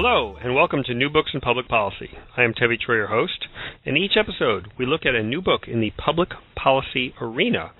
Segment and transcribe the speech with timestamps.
[0.00, 2.10] Hello, and welcome to New Books in Public Policy.
[2.36, 3.46] I am Tevi Troy, your host.
[3.84, 7.72] In each episode, we look at a new book in the public policy arena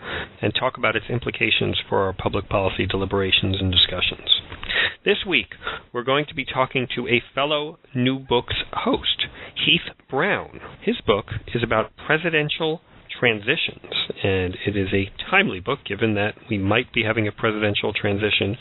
[0.42, 4.28] and talk about its implications for our public policy deliberations and discussions.
[5.04, 5.46] This week,
[5.92, 10.58] we're going to be talking to a fellow New Books host, Heath Brown.
[10.82, 12.80] His book is about presidential
[13.20, 17.92] transitions, and it is a timely book given that we might be having a presidential
[17.92, 18.56] transition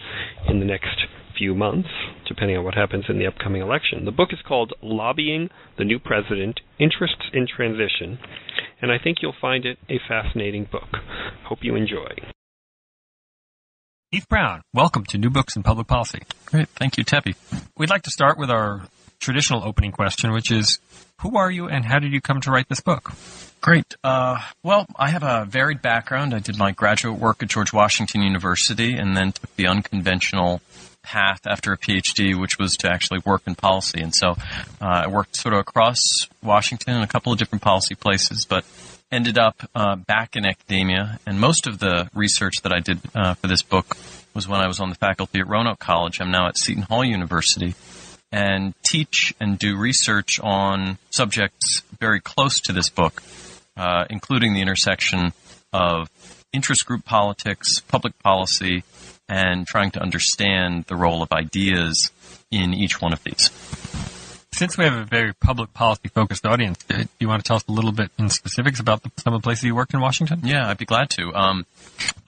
[0.47, 1.07] in the next
[1.37, 1.89] few months,
[2.27, 4.05] depending on what happens in the upcoming election.
[4.05, 8.19] The book is called Lobbying the New President Interests in Transition,
[8.81, 10.89] and I think you'll find it a fascinating book.
[11.45, 12.09] Hope you enjoy.
[14.11, 16.21] Heath Brown, welcome to New Books in Public Policy.
[16.45, 16.69] Great.
[16.69, 17.35] Thank you, Tevi.
[17.77, 18.83] We'd like to start with our
[19.19, 20.79] traditional opening question, which is
[21.21, 23.11] Who are you and how did you come to write this book?
[23.59, 23.95] Great.
[24.03, 26.33] Uh, well, I have a varied background.
[26.33, 30.61] I did my graduate work at George Washington University and then took the unconventional
[31.07, 34.01] path after a PhD, which was to actually work in policy.
[34.01, 34.31] And so
[34.81, 35.99] uh, I worked sort of across
[36.43, 38.65] Washington in a couple of different policy places, but
[39.09, 41.19] ended up uh, back in academia.
[41.25, 43.95] And most of the research that I did uh, for this book
[44.33, 46.19] was when I was on the faculty at Roanoke College.
[46.19, 47.73] I'm now at Seton Hall University
[48.29, 53.23] and teach and do research on subjects very close to this book,
[53.77, 55.31] uh, including the intersection
[55.71, 56.09] of
[56.51, 58.83] interest group politics, public policy,
[59.29, 62.11] and trying to understand the role of ideas
[62.51, 63.51] in each one of these.
[64.53, 67.65] Since we have a very public policy focused audience, do you want to tell us
[67.67, 70.41] a little bit in specifics about the, some of the places you worked in Washington?
[70.43, 71.31] Yeah, I'd be glad to.
[71.35, 71.65] Um,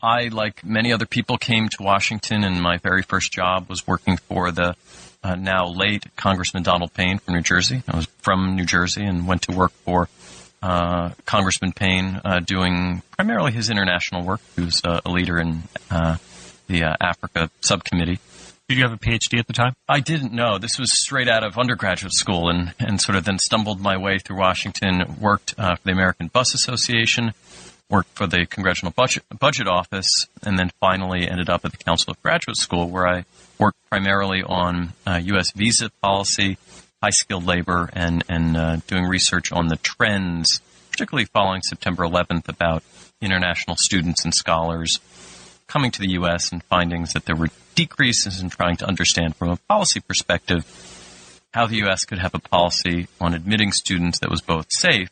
[0.04, 4.18] I, like many other people, came to Washington, and my very first job was working
[4.18, 4.76] for the
[5.24, 7.82] uh, now late Congressman Donald Payne from New Jersey.
[7.88, 10.08] I was from New Jersey and went to work for
[10.62, 14.42] uh, Congressman Payne, uh, doing primarily his international work.
[14.56, 16.18] He was uh, a leader in uh,
[16.70, 18.20] the uh, Africa subcommittee.
[18.70, 19.74] Did you have a PhD at the time?
[19.88, 20.60] I didn't know.
[20.60, 24.20] This was straight out of undergraduate school and, and sort of then stumbled my way
[24.20, 27.34] through Washington, worked uh, for the American Bus Association,
[27.90, 32.12] worked for the Congressional Budget, Budget Office, and then finally ended up at the Council
[32.12, 33.26] of Graduate School where I
[33.58, 35.52] worked primarily on uh, U.S.
[35.52, 36.60] visa policy,
[37.02, 42.48] high skilled labor, and, and uh, doing research on the trends, particularly following September 11th
[42.48, 42.84] about
[43.20, 45.00] international students and scholars
[45.70, 46.52] coming to the U.S.
[46.52, 50.66] and findings that there were decreases in trying to understand from a policy perspective
[51.54, 52.04] how the U.S.
[52.04, 55.10] could have a policy on admitting students that was both safe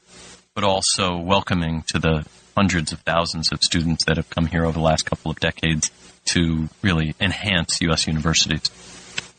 [0.54, 2.26] but also welcoming to the
[2.58, 5.92] hundreds of thousands of students that have come here over the last couple of decades
[6.26, 8.08] to really enhance U.S.
[8.08, 8.64] universities.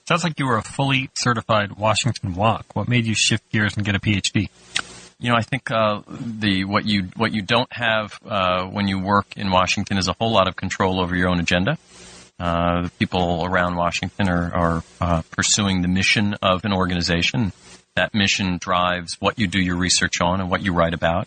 [0.06, 2.62] Sounds like you were a fully certified Washington WONC.
[2.74, 4.48] What made you shift gears and get a PhD?
[5.20, 9.00] You know, I think uh, the what you what you don't have uh, when you
[9.00, 11.76] work in Washington is a whole lot of control over your own agenda.
[12.38, 17.52] Uh, the people around Washington are, are uh, pursuing the mission of an organization.
[17.96, 21.26] That mission drives what you do your research on and what you write about.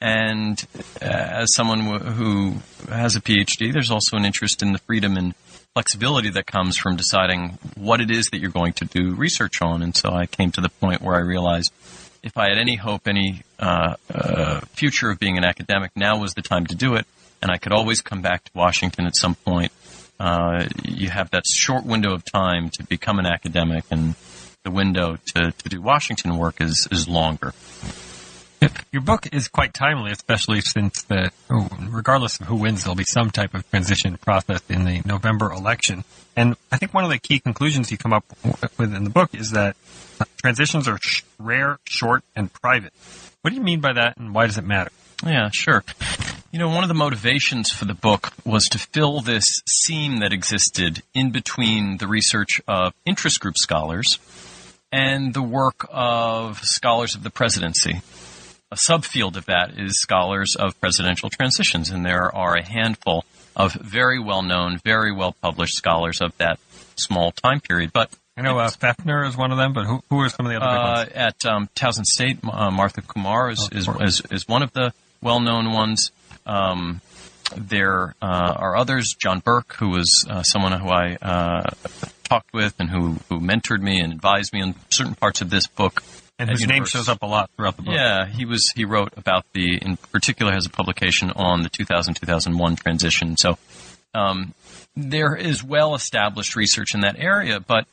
[0.00, 0.64] And
[1.02, 2.58] uh, as someone who
[2.88, 5.34] has a PhD, there's also an interest in the freedom and
[5.74, 9.82] flexibility that comes from deciding what it is that you're going to do research on.
[9.82, 11.72] And so I came to the point where I realized
[12.24, 16.32] if I had any hope, any uh, uh, future of being an academic, now was
[16.32, 17.06] the time to do it.
[17.42, 19.70] And I could always come back to Washington at some point.
[20.18, 24.14] Uh, you have that short window of time to become an academic, and
[24.62, 27.52] the window to, to do Washington work is, is longer.
[28.92, 33.30] Your book is quite timely, especially since the, regardless of who wins, there'll be some
[33.30, 36.04] type of transition process in the November election.
[36.36, 38.24] And I think one of the key conclusions you come up
[38.78, 39.76] with in the book is that
[40.20, 42.92] uh, transitions are sh- rare, short, and private.
[43.42, 44.90] What do you mean by that, and why does it matter?
[45.24, 45.84] Yeah, sure.
[46.50, 50.32] You know, one of the motivations for the book was to fill this seam that
[50.32, 54.18] existed in between the research of interest group scholars
[54.92, 58.00] and the work of scholars of the presidency.
[58.70, 63.24] A subfield of that is scholars of presidential transitions, and there are a handful
[63.54, 66.58] of very well known, very well published scholars of that
[66.96, 67.92] small time period.
[67.92, 70.50] But I know uh, Pfiffner is one of them, but who, who are some of
[70.50, 71.10] the other uh, ones?
[71.14, 74.92] At um, Towson State, uh, Martha Kumar is, oh, is, is, is, one of the
[75.20, 76.10] well known ones.
[76.44, 77.00] Um,
[77.56, 79.14] there uh, are others.
[79.16, 81.70] John Burke, who was uh, someone who I uh,
[82.24, 85.66] talked with and who, who mentored me and advised me on certain parts of this
[85.68, 86.02] book.
[86.38, 87.94] And his name shows up a lot throughout the book.
[87.94, 92.80] Yeah, he was he wrote about the in particular has a publication on the 2000-2001
[92.80, 93.36] transition.
[93.36, 93.56] So
[94.14, 94.52] um,
[94.96, 97.86] there is well established research in that area, but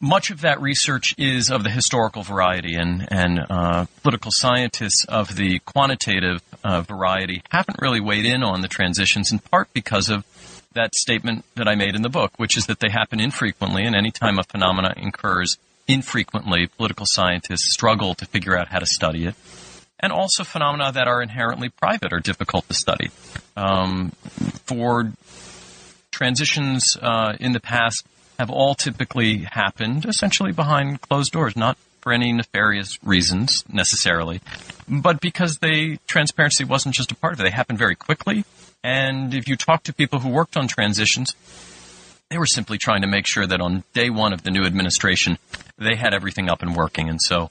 [0.00, 5.36] much of that research is of the historical variety, and and uh, political scientists of
[5.36, 10.24] the quantitative uh, variety haven't really weighed in on the transitions, in part because of
[10.72, 13.96] that statement that I made in the book, which is that they happen infrequently, and
[13.96, 15.58] any time a phenomena occurs
[15.92, 19.34] infrequently, political scientists struggle to figure out how to study it.
[19.98, 23.10] And also phenomena that are inherently private are difficult to study.
[23.56, 24.10] Um,
[24.64, 25.12] for
[26.10, 28.06] transitions uh, in the past
[28.38, 34.40] have all typically happened essentially behind closed doors, not for any nefarious reasons necessarily,
[34.88, 37.42] but because they transparency wasn't just a part of it.
[37.42, 38.44] They happened very quickly.
[38.82, 41.34] And if you talk to people who worked on transitions,
[42.30, 45.36] they were simply trying to make sure that on day one of the new administration,
[45.76, 47.08] they had everything up and working.
[47.08, 47.50] And so,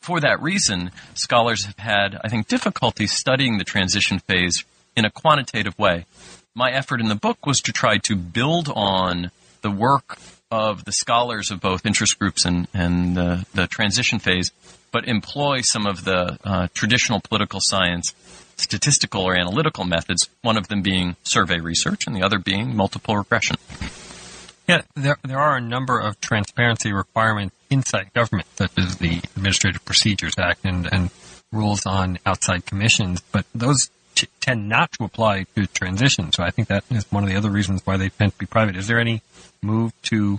[0.00, 4.64] for that reason, scholars have had, I think, difficulty studying the transition phase
[4.96, 6.06] in a quantitative way.
[6.54, 9.30] My effort in the book was to try to build on
[9.62, 10.18] the work
[10.50, 14.50] of the scholars of both interest groups and, and the, the transition phase,
[14.92, 18.14] but employ some of the uh, traditional political science
[18.56, 23.16] statistical or analytical methods, one of them being survey research and the other being multiple
[23.16, 23.56] regression.
[24.68, 29.84] Yeah, there, there are a number of transparency requirements inside government, such as the Administrative
[29.84, 31.10] Procedures Act and, and
[31.52, 36.32] rules on outside commissions, but those t- tend not to apply to transition.
[36.32, 38.46] So I think that is one of the other reasons why they tend to be
[38.46, 38.76] private.
[38.76, 39.22] Is there any
[39.64, 40.38] move to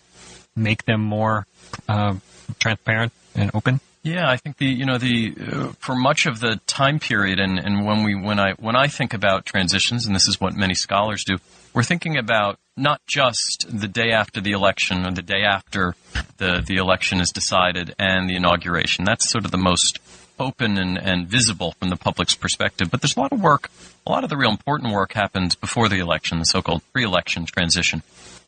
[0.56, 1.46] make them more
[1.90, 2.16] uh,
[2.60, 3.80] transparent and open?
[4.04, 7.58] Yeah, I think the you know the uh, for much of the time period and,
[7.58, 10.76] and when we when I when I think about transitions and this is what many
[10.76, 11.38] scholars do,
[11.74, 15.96] we're thinking about not just the day after the election or the day after
[16.38, 19.06] the the election is decided and the inauguration.
[19.06, 19.98] That's sort of the most
[20.40, 22.92] open and, and visible from the public's perspective.
[22.92, 23.72] But there's a lot of work,
[24.06, 28.04] a lot of the real important work happens before the election, the so-called pre-election transition.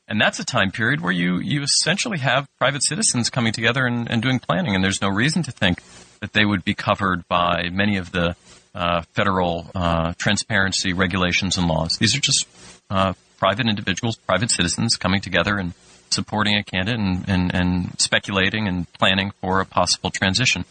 [0.08, 4.10] And that's a time period where you, you essentially have private citizens coming together and,
[4.10, 5.80] and doing planning, and there's no reason to think
[6.22, 8.36] that they would be covered by many of the
[8.74, 11.98] uh, federal uh, transparency regulations and laws.
[11.98, 12.48] These are just
[12.90, 15.74] uh, private individuals, private citizens coming together and
[16.10, 20.64] supporting a candidate and, and, and, speculating and planning for a possible transition.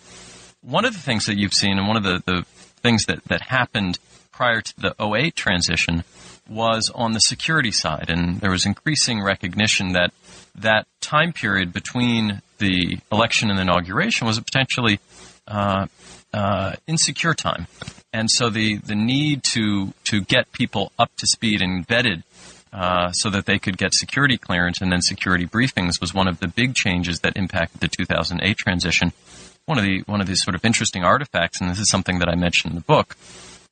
[0.63, 2.45] One of the things that you've seen, and one of the, the
[2.81, 3.99] things that, that happened
[4.33, 6.05] prior to the 08 transition,
[6.49, 10.13] was on the security side, and there was increasing recognition that
[10.55, 14.99] that time period between the election and the inauguration was a potentially
[15.47, 15.87] uh,
[16.33, 17.67] uh, insecure time,
[18.13, 22.23] and so the the need to to get people up to speed and vetted.
[22.73, 26.41] Uh, so that they could get security clearance and then security briefings was one of
[26.41, 29.13] the big changes that impacted the 2008 transition.
[29.65, 32.29] One of the one of these sort of interesting artifacts, and this is something that
[32.29, 33.17] I mentioned in the book,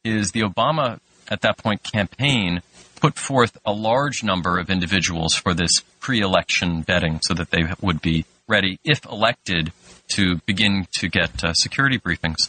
[0.04, 2.62] is the Obama at that point campaign
[3.00, 8.00] put forth a large number of individuals for this pre-election vetting so that they would
[8.00, 9.72] be ready, if elected,
[10.08, 12.48] to begin to get uh, security briefings.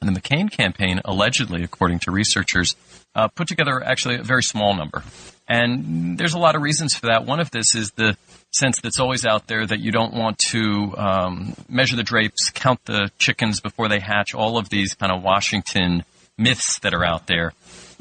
[0.00, 2.76] And the McCain campaign, allegedly, according to researchers,
[3.14, 5.02] uh, put together actually a very small number.
[5.48, 7.24] And there's a lot of reasons for that.
[7.24, 8.16] One of this is the
[8.52, 12.84] sense that's always out there that you don't want to um, measure the drapes, count
[12.84, 16.04] the chickens before they hatch, all of these kind of Washington
[16.36, 17.52] myths that are out there.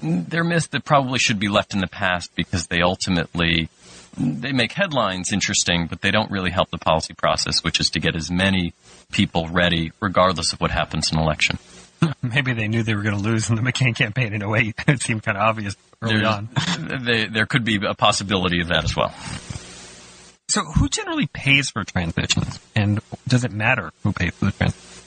[0.01, 3.69] They're myths that probably should be left in the past because they ultimately
[4.17, 7.99] they make headlines interesting, but they don't really help the policy process, which is to
[7.99, 8.73] get as many
[9.11, 11.59] people ready, regardless of what happens in election.
[12.21, 14.75] Maybe they knew they were going to lose in the McCain campaign in 08.
[14.87, 16.49] it seemed kind of obvious early There's, on.
[17.05, 19.13] They, there could be a possibility of that as well.
[20.49, 25.03] So, who generally pays for transitions, and does it matter who pays for the transitions?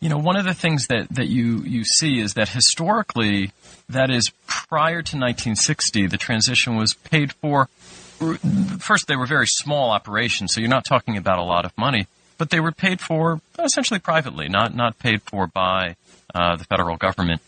[0.00, 3.52] You know, one of the things that, that you, you see is that historically,
[3.92, 7.68] that is prior to 1960, the transition was paid for.
[8.78, 12.06] First, they were very small operations, so you're not talking about a lot of money,
[12.38, 15.96] but they were paid for essentially privately, not, not paid for by
[16.34, 17.40] uh, the federal government.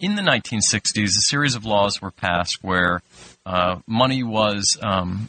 [0.00, 3.02] In the 1960s, a series of laws were passed where
[3.44, 5.28] uh, money was um,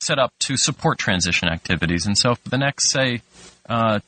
[0.00, 2.06] set up to support transition activities.
[2.06, 3.22] And so for the next, say,
[3.68, 4.00] uh,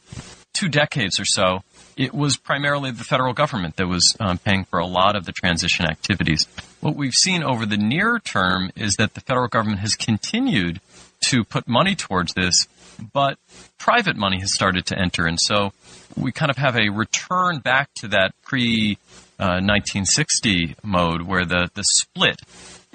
[0.55, 1.63] two decades or so,
[1.99, 5.33] it was primarily the federal government that was um, paying for a lot of the
[5.33, 6.47] transition activities.
[6.81, 10.81] What we've seen over the near term is that the federal government has continued
[11.27, 12.69] to put money towards this,
[13.13, 13.37] but
[13.79, 15.27] private money has started to enter.
[15.27, 15.73] And so
[16.17, 18.97] we kind of have a return back to that pre
[19.41, 22.37] uh, 1960 mode where the, the split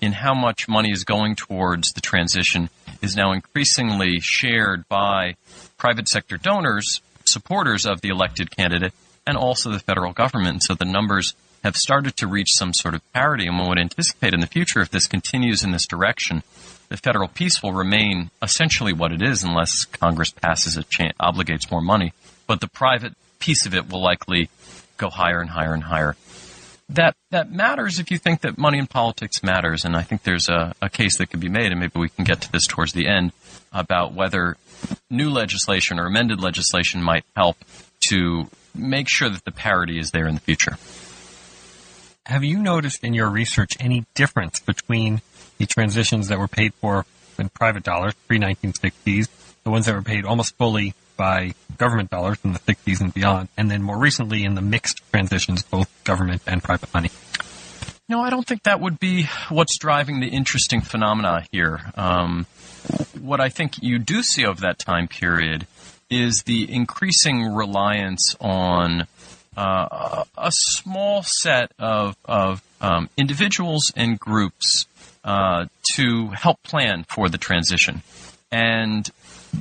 [0.01, 2.69] in how much money is going towards the transition
[3.01, 5.35] is now increasingly shared by
[5.77, 7.01] private sector donors,
[7.33, 8.93] supporters of the elected candidate,
[9.25, 10.63] and also the federal government.
[10.63, 14.33] So the numbers have started to reach some sort of parity, and one would anticipate
[14.33, 16.43] in the future if this continues in this direction,
[16.89, 21.71] the federal piece will remain essentially what it is unless Congress passes it, cha- obligates
[21.71, 22.13] more money.
[22.47, 24.49] But the private piece of it will likely
[24.97, 26.15] go higher and higher and higher.
[26.89, 30.49] That that matters if you think that money in politics matters, and I think there's
[30.49, 32.91] a, a case that could be made, and maybe we can get to this towards
[32.91, 33.31] the end
[33.71, 34.57] about whether
[35.09, 37.57] new legislation or amended legislation might help
[38.09, 40.77] to make sure that the parity is there in the future.
[42.25, 45.21] Have you noticed in your research any difference between
[45.57, 47.05] the transitions that were paid for
[47.37, 49.27] in private dollars pre 1960s,
[49.63, 53.49] the ones that were paid almost fully by government dollars in the 60s and beyond,
[53.57, 57.11] and then more recently in the mixed transitions, both government and private money?
[58.09, 61.79] No, I don't think that would be what's driving the interesting phenomena here.
[61.95, 62.45] Um,
[63.21, 65.67] what I think you do see over that time period
[66.09, 69.07] is the increasing reliance on
[69.55, 74.85] uh, a small set of, of um, individuals and groups
[75.23, 78.01] uh, to help plan for the transition.
[78.51, 79.09] And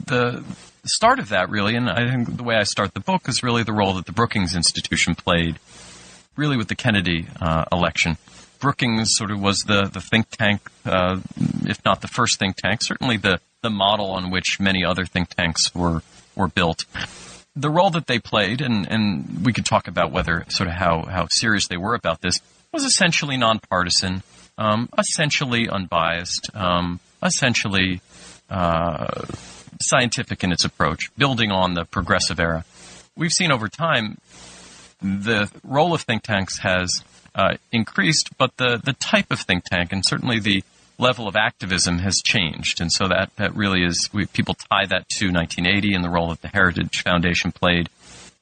[0.06, 0.44] the
[0.84, 3.62] start of that, really, and I think the way I start the book is really
[3.62, 5.58] the role that the Brookings Institution played,
[6.36, 8.16] really with the Kennedy uh, election.
[8.62, 11.20] Brookings sort of was the, the think tank, uh,
[11.66, 15.28] if not the first think tank, certainly the, the model on which many other think
[15.28, 16.02] tanks were,
[16.34, 16.86] were built
[17.54, 21.02] the role that they played, and, and we could talk about whether sort of how,
[21.02, 22.40] how serious they were about this,
[22.72, 24.22] was essentially nonpartisan,
[24.56, 28.00] um, essentially unbiased, um, essentially
[28.48, 29.22] uh,
[29.80, 32.64] scientific in its approach, building on the progressive era.
[33.16, 34.16] We've seen over time
[35.02, 37.04] the role of think tanks has
[37.34, 40.62] uh, increased, but the, the type of think tank and certainly the
[40.98, 42.80] level of activism has changed.
[42.80, 46.28] And so that, that really is, we, people tie that to 1980 and the role
[46.28, 47.88] that the Heritage Foundation played.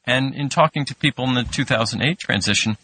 [0.05, 2.77] And in talking to people in the 2008 transition,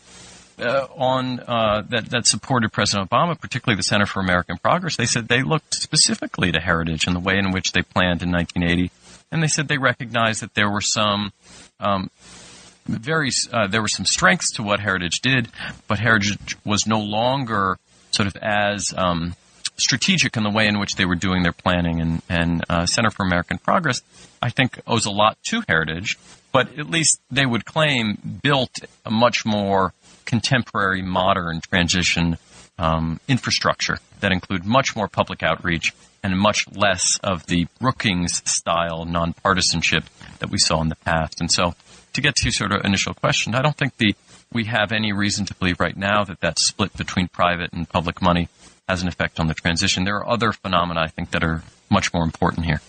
[0.60, 5.06] uh, on uh, that that supported President Obama, particularly the Center for American Progress, they
[5.06, 8.92] said they looked specifically to heritage and the way in which they planned in 1980,
[9.32, 11.32] and they said they recognized that there were some
[11.80, 12.10] um,
[12.88, 15.50] very uh, there were some strengths to what heritage did,
[15.88, 17.77] but heritage was no longer
[18.12, 19.36] sort of as um,
[19.77, 22.01] strategic in the way in which they were doing their planning.
[22.01, 24.01] And, and uh, Center for American Progress,
[24.41, 26.17] I think, owes a lot to Heritage,
[26.51, 28.75] but at least they would claim built
[29.06, 29.94] a much more
[30.25, 32.38] contemporary, modern transition
[32.79, 39.06] um, infrastructure that include much more public outreach and much less of the Brookings style
[39.06, 40.06] nonpartisanship
[40.39, 41.39] that we saw in the past.
[41.39, 41.75] And so,
[42.17, 44.15] to get to sort of initial question, I don't think the
[44.51, 48.21] we have any reason to believe right now that that split between private and public
[48.21, 48.50] money
[48.89, 50.03] has an effect on the transition.
[50.03, 52.81] There are other phenomena, I think, that are much more important here.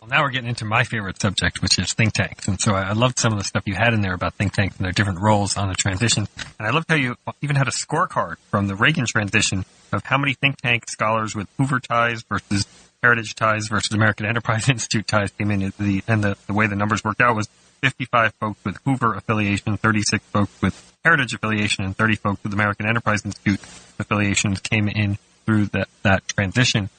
[0.00, 2.48] Well, now we're getting into my favorite subject, which is think tanks.
[2.48, 4.76] And so I loved some of the stuff you had in there about think tanks
[4.78, 6.26] and their different roles on the transition.
[6.58, 10.16] And I loved how you even had a scorecard from the Reagan transition of how
[10.16, 12.66] many think tank scholars with Hoover ties versus
[13.02, 15.72] Heritage ties versus American Enterprise Institute ties came in.
[15.78, 17.48] The, and the, the way the numbers worked out was
[17.80, 22.86] 55 folks with Hoover affiliation, 36 folks with Heritage affiliation, and 30 folks with American
[22.86, 23.60] Enterprise Institute
[23.98, 26.90] affiliations came in through that, that transition.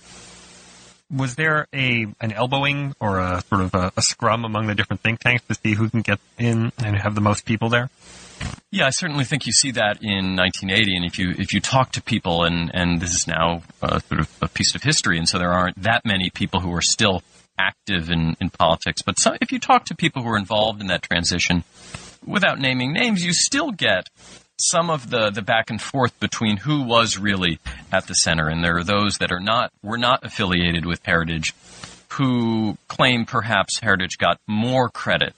[1.15, 5.01] Was there a an elbowing or a sort of a, a scrum among the different
[5.01, 7.89] think tanks to see who can get in and have the most people there?
[8.71, 11.91] Yeah, I certainly think you see that in 1980, and if you if you talk
[11.93, 15.27] to people, and and this is now a, sort of a piece of history, and
[15.27, 17.21] so there aren't that many people who are still
[17.57, 20.87] active in in politics, but so, if you talk to people who are involved in
[20.87, 21.63] that transition,
[22.25, 24.09] without naming names, you still get
[24.59, 27.59] some of the, the back and forth between who was really
[27.91, 28.47] at the center.
[28.47, 31.53] And there are those that are not, were not affiliated with Heritage
[32.11, 35.33] who claim perhaps Heritage got more credit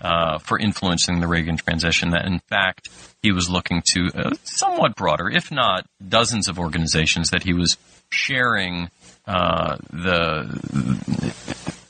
[0.00, 2.10] uh, for influencing the Reagan transition.
[2.10, 2.88] That in fact
[3.22, 7.76] he was looking to a somewhat broader, if not dozens of organizations that he was
[8.10, 8.90] sharing
[9.26, 10.60] uh, the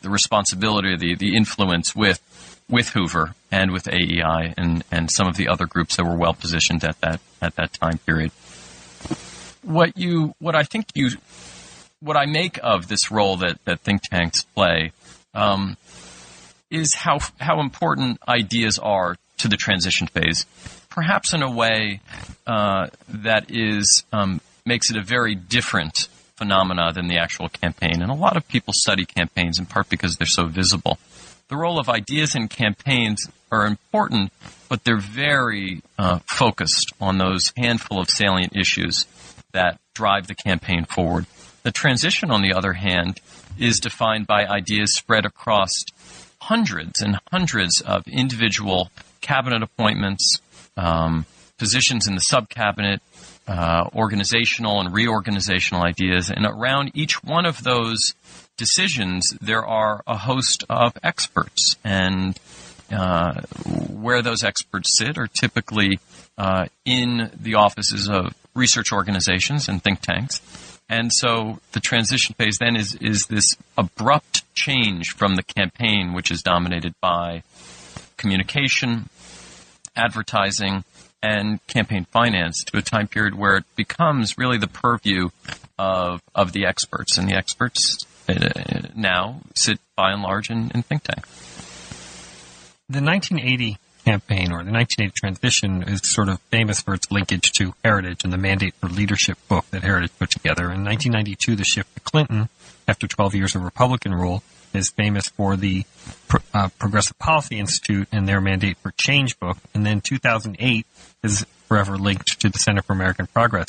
[0.03, 2.21] the responsibility, the the influence with
[2.69, 6.35] with Hoover and with AEI and, and some of the other groups that were well
[6.35, 8.33] positioned at that at that time period.
[9.63, 11.11] What you what I think you
[12.07, 14.93] what I make of this role that, that think tanks play
[15.35, 15.77] um,
[16.71, 20.47] is how how important ideas are to the transition phase,
[20.89, 22.01] perhaps in a way
[22.47, 28.03] uh, that is um, makes it a very different phenomena than the actual campaign.
[28.03, 30.99] And a lot of people study campaigns in part because they're so visible
[31.49, 34.33] the role of ideas in campaigns are important,
[34.69, 39.07] but they're very uh, focused on those handful of salient issues
[39.53, 41.27] that drive the campaign forward.
[41.67, 43.21] The transition, on the other hand,
[43.59, 45.73] is defined by ideas spread across
[46.43, 48.89] hundreds and hundreds of individual
[49.21, 50.41] cabinet appointments,
[50.77, 51.27] um,
[51.59, 53.03] positions in the sub cabinet,
[53.49, 56.31] uh, organizational and reorganizational ideas.
[56.31, 58.15] And around each one of those
[58.57, 61.75] decisions, there are a host of experts.
[61.83, 62.39] And
[62.93, 63.41] uh,
[63.91, 65.99] where those experts sit are typically
[66.39, 70.41] uh, in the offices of research organizations and think tanks.
[70.89, 76.31] And so the transition phase then is, is this abrupt change from the campaign, which
[76.31, 77.43] is dominated by
[78.17, 79.09] communication,
[79.97, 80.85] advertising,
[81.23, 85.31] and campaign finance to a time period where it becomes really the purview
[85.79, 87.19] of, of the experts.
[87.19, 91.27] And the experts uh, now sit by and large in, in think tank.
[92.89, 97.75] The 1980 campaign or the 1980 transition is sort of famous for its linkage to
[97.85, 100.65] Heritage and the Mandate for Leadership book that Heritage put together.
[100.65, 102.49] In 1992, the shift to Clinton,
[102.87, 105.85] after 12 years of Republican rule, is famous for the
[106.55, 109.59] uh, Progressive Policy Institute and their Mandate for Change book.
[109.75, 110.87] And then 2008
[111.25, 113.69] is forever linked to the Center for American Progress.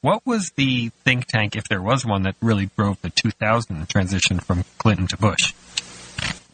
[0.00, 4.38] What was the think tank, if there was one, that really drove the 2000 transition
[4.38, 5.52] from Clinton to Bush?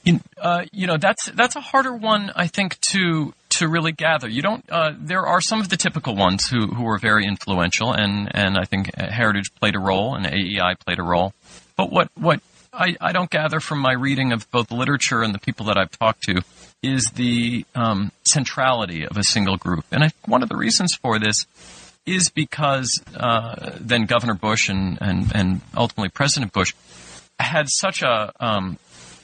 [0.05, 4.29] You, uh, you know, that's that's a harder one, I think, to to really gather.
[4.29, 4.65] You don't.
[4.69, 8.59] Uh, there are some of the typical ones who who were very influential, and and
[8.59, 11.33] I think Heritage played a role, and AEI played a role.
[11.77, 12.41] But what what
[12.73, 15.91] I, I don't gather from my reading of both literature and the people that I've
[15.91, 16.43] talked to
[16.83, 21.19] is the um, centrality of a single group, and I, one of the reasons for
[21.19, 21.47] this
[22.07, 26.75] is because uh, then Governor Bush and, and and ultimately President Bush
[27.39, 28.79] had such a um,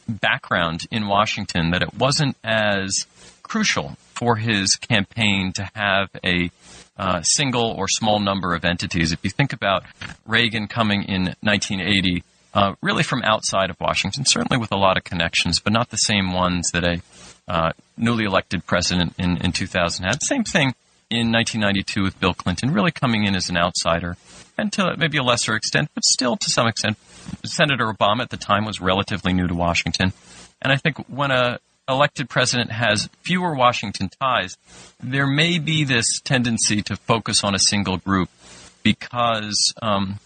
[0.09, 3.07] background in Washington that it wasn't as
[3.43, 6.51] crucial for his campaign to have a
[6.99, 9.13] uh, single or small number of entities.
[9.13, 9.85] If you think about
[10.27, 12.25] Reagan coming in 1980,
[12.55, 15.97] uh, really from outside of Washington, certainly with a lot of connections, but not the
[15.97, 17.01] same ones that a
[17.47, 20.23] uh, newly elected president in, in 2000 had.
[20.23, 20.75] Same thing
[21.11, 24.17] in 1992 with Bill Clinton, really coming in as an outsider,
[24.59, 26.99] and to maybe a lesser extent, but still to some extent,
[27.45, 30.13] Senator Obama at the time was relatively new to Washington.
[30.61, 34.57] And I think when a elected president has fewer Washington ties,
[35.01, 38.29] there may be this tendency to focus on a single group
[38.83, 40.19] because um,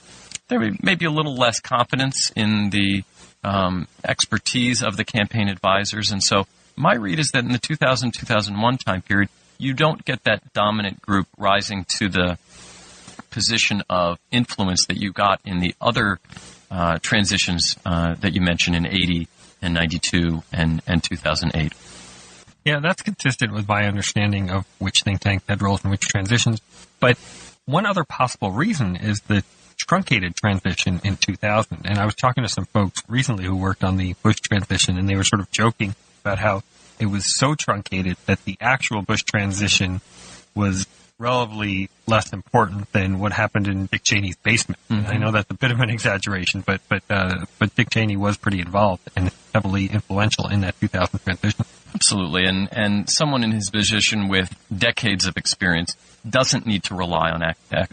[0.48, 3.04] there may be a little less confidence in the
[3.44, 6.10] um, expertise of the campaign advisors.
[6.10, 10.24] And so my read is that in the 2000 2001 time period, you don't get
[10.24, 12.38] that dominant group rising to the
[13.30, 16.18] position of influence that you got in the other
[16.72, 19.28] uh, transitions uh, that you mentioned in 80
[19.60, 21.72] and 92 and, and 2008.
[22.64, 26.60] Yeah, that's consistent with my understanding of which think tank had roles in which transitions.
[26.98, 27.18] But
[27.66, 29.44] one other possible reason is the
[29.76, 31.82] truncated transition in 2000.
[31.84, 35.08] And I was talking to some folks recently who worked on the Bush transition, and
[35.08, 36.62] they were sort of joking about how
[36.98, 40.00] it was so truncated that the actual Bush transition
[40.54, 40.86] was
[41.22, 44.80] relatively less important than what happened in Dick Cheney's basement.
[44.90, 45.10] Mm-hmm.
[45.10, 48.36] I know that's a bit of an exaggeration, but but uh, but Dick Cheney was
[48.36, 51.64] pretty involved and heavily influential in that 2000 transition.
[51.94, 55.94] Absolutely, and and someone in his position with decades of experience
[56.28, 57.42] doesn't need to rely on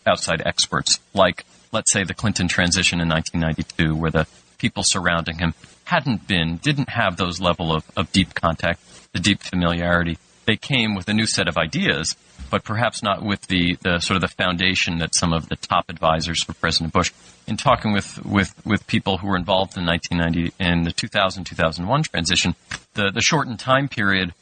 [0.05, 5.53] outside experts like let's say the Clinton transition in 1992, where the people surrounding him
[5.85, 8.81] hadn't been, didn't have those level of, of deep contact,
[9.13, 10.17] the deep familiarity.
[10.45, 12.15] They came with a new set of ideas
[12.49, 15.89] but perhaps not with the, the sort of the foundation that some of the top
[15.89, 17.11] advisors for President Bush.
[17.47, 22.03] In talking with, with, with people who were involved in 1990 in the 2000 2001
[22.03, 22.55] transition,
[22.93, 24.33] the, the shortened time period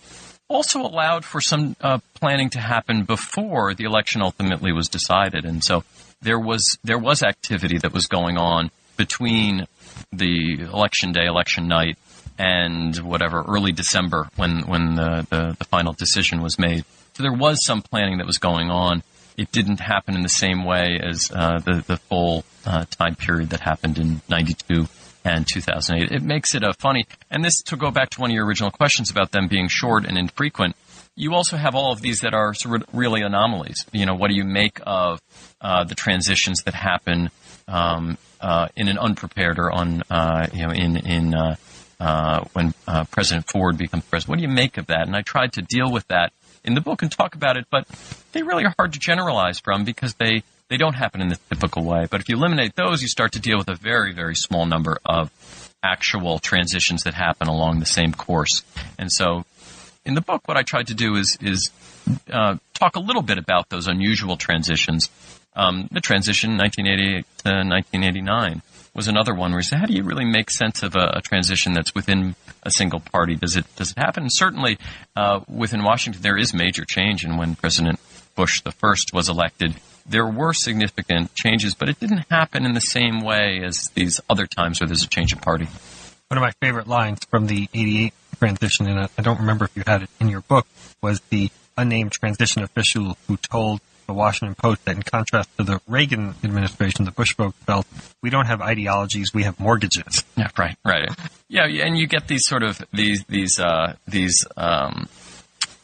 [0.49, 5.63] also allowed for some uh, planning to happen before the election ultimately was decided, and
[5.63, 5.83] so
[6.21, 9.67] there was there was activity that was going on between
[10.11, 11.97] the election day, election night,
[12.37, 16.85] and whatever early December when when the, the, the final decision was made.
[17.17, 19.01] So there was some planning that was going on.
[19.37, 23.49] It didn't happen in the same way as uh, the, the full uh, time period
[23.49, 24.85] that happened in 92
[25.25, 26.11] and 2008.
[26.11, 28.69] It makes it a funny, and this to go back to one of your original
[28.69, 30.75] questions about them being short and infrequent.
[31.15, 33.83] You also have all of these that are sort of really anomalies.
[33.91, 35.19] You know, what do you make of
[35.59, 37.31] uh, the transitions that happen
[37.67, 41.55] um, uh, in an unprepared or on, uh, you know, in in uh,
[41.99, 42.75] uh, when
[43.09, 44.29] President Ford becomes president?
[44.29, 45.07] What do you make of that?
[45.07, 46.31] And I tried to deal with that
[46.63, 47.87] in the book and talk about it, but
[48.31, 51.83] they really are hard to generalize from because they, they don't happen in the typical
[51.83, 52.07] way.
[52.09, 54.99] But if you eliminate those, you start to deal with a very, very small number
[55.05, 55.31] of
[55.83, 58.63] actual transitions that happen along the same course.
[58.97, 59.45] And so
[60.05, 61.71] in the book, what I tried to do is, is
[62.31, 65.09] uh, talk a little bit about those unusual transitions
[65.57, 68.61] Um, the transition 1988 to 1989
[68.97, 71.21] was another one where you say, how do you really make sense of a, a
[71.21, 73.35] transition that's within a single party?
[73.35, 74.23] Does it does it happen?
[74.23, 74.77] And certainly,
[75.15, 77.23] uh, within Washington, there is major change.
[77.23, 77.99] And when President
[78.35, 82.81] Bush the first was elected, there were significant changes, but it didn't happen in the
[82.81, 85.67] same way as these other times where there's a change of party.
[86.29, 89.83] One of my favorite lines from the 88 transition, and I don't remember if you
[89.85, 90.67] had it in your book,
[91.01, 95.81] was the unnamed transition official who told the Washington Post that in contrast to the
[95.87, 97.85] Reagan administration, the Bush folks felt
[98.23, 100.23] we don't have ideologies, we have mortgages.
[100.35, 101.09] Yeah, right, right.
[101.49, 105.07] Yeah, and you get these sort of these these uh, these um,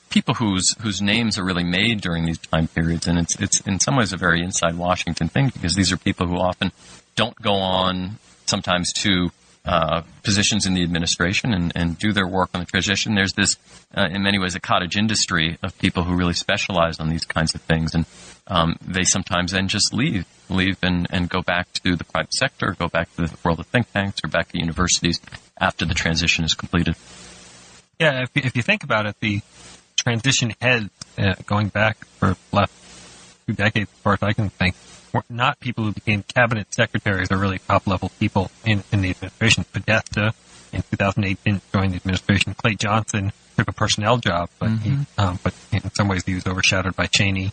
[0.10, 3.80] people whose whose names are really made during these time periods, and it's it's in
[3.80, 6.72] some ways a very inside Washington thing because these are people who often
[7.16, 9.32] don't go on sometimes to
[9.66, 13.16] uh, positions in the administration and, and do their work on the transition.
[13.16, 13.56] There's this,
[13.96, 17.56] uh, in many ways, a cottage industry of people who really specialize on these kinds
[17.56, 18.06] of things, and
[18.48, 22.76] um, they sometimes then just leave, leave and, and go back to the private sector,
[22.78, 25.22] go back to the world of think tanks, or back to universities
[25.58, 26.96] after the transition is completed.
[28.00, 29.42] Yeah, if, if you think about it, the
[29.96, 32.74] transition heads uh, going back for last
[33.48, 34.76] two decades, as far as I can think,
[35.14, 39.12] were not people who became cabinet secretaries or really top level people in, in the
[39.12, 39.66] administration.
[39.72, 40.34] Podesta
[40.72, 42.54] in 2008 didn't join the administration.
[42.56, 45.02] Clay Johnson took a personnel job, but mm-hmm.
[45.02, 47.52] he, um, but in some ways he was overshadowed by Cheney.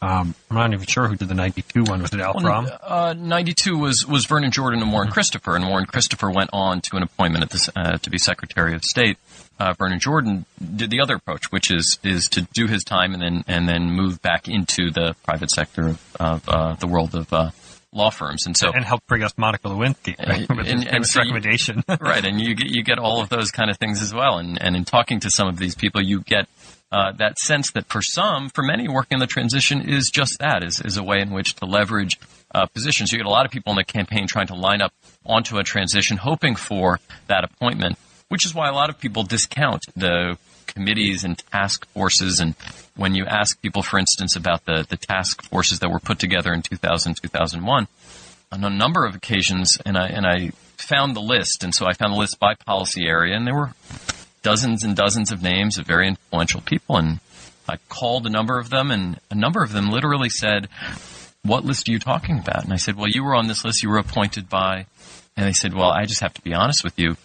[0.00, 2.02] Um, I'm not even sure who did the 92 one.
[2.02, 5.12] Was it Al well, Uh, 92 was, was Vernon Jordan and Warren mm-hmm.
[5.12, 8.74] Christopher, and Warren Christopher went on to an appointment at this, uh, to be Secretary
[8.74, 9.16] of State.
[9.58, 10.44] Uh, Vernon Jordan
[10.76, 13.90] did the other approach, which is is to do his time and then and then
[13.90, 17.50] move back into the private sector of, of uh, the world of uh,
[17.92, 20.48] law firms, and so and help bring us Monica Lewinsky right?
[20.48, 22.24] with and, and so recommendation, you, right?
[22.24, 24.38] And you get you get all of those kind of things as well.
[24.38, 26.48] And and in talking to some of these people, you get
[26.92, 30.62] uh, that sense that for some, for many, working in the transition is just that,
[30.62, 32.18] is, is a way in which to leverage
[32.54, 33.10] uh, positions.
[33.10, 34.92] You get a lot of people in the campaign trying to line up
[35.24, 37.98] onto a transition, hoping for that appointment,
[38.32, 42.40] which is why a lot of people discount the committees and task forces.
[42.40, 42.54] And
[42.96, 46.50] when you ask people, for instance, about the, the task forces that were put together
[46.54, 47.88] in 2000, 2001,
[48.50, 51.92] on a number of occasions, and I, and I found the list, and so I
[51.92, 53.72] found the list by policy area, and there were
[54.40, 57.20] dozens and dozens of names of very influential people, and
[57.68, 60.70] I called a number of them, and a number of them literally said,
[61.42, 63.82] "What list are you talking about?" And I said, "Well, you were on this list.
[63.82, 64.86] You were appointed by."
[65.36, 67.16] And they said, "Well, I just have to be honest with you.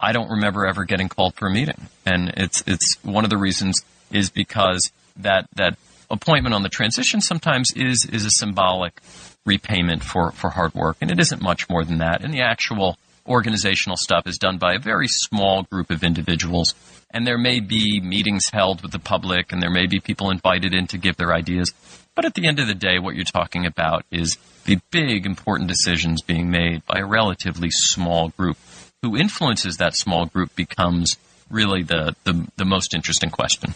[0.00, 3.38] I don't remember ever getting called for a meeting, and it's it's one of the
[3.38, 5.76] reasons is because that that
[6.10, 9.00] appointment on the transition sometimes is is a symbolic
[9.46, 12.22] repayment for for hard work, and it isn't much more than that.
[12.22, 16.74] And the actual organizational stuff is done by a very small group of individuals.
[17.10, 20.74] And there may be meetings held with the public and there may be people invited
[20.74, 21.72] in to give their ideas.
[22.14, 25.68] But at the end of the day, what you're talking about is the big important
[25.68, 28.56] decisions being made by a relatively small group.
[29.04, 31.18] Who influences that small group becomes
[31.50, 33.74] really the, the, the most interesting question.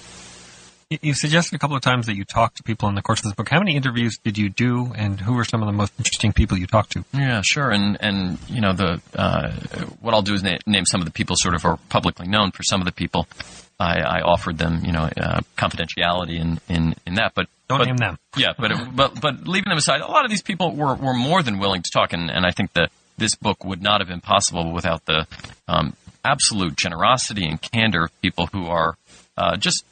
[1.02, 3.24] You suggested a couple of times that you talked to people in the course of
[3.24, 3.50] this book.
[3.50, 6.56] How many interviews did you do, and who were some of the most interesting people
[6.56, 7.04] you talked to?
[7.12, 7.70] Yeah, sure.
[7.70, 9.52] And and you know the uh,
[10.00, 12.52] what I'll do is na- name some of the people sort of are publicly known.
[12.52, 13.28] For some of the people,
[13.78, 17.84] I, I offered them you know uh, confidentiality in, in in that, but don't but,
[17.84, 18.18] name them.
[18.34, 21.42] Yeah, but but but leaving them aside, a lot of these people were were more
[21.42, 24.20] than willing to talk, and and I think that this book would not have been
[24.20, 25.26] possible without the
[25.66, 28.96] um, absolute generosity and candor of people who are
[29.36, 29.84] uh, just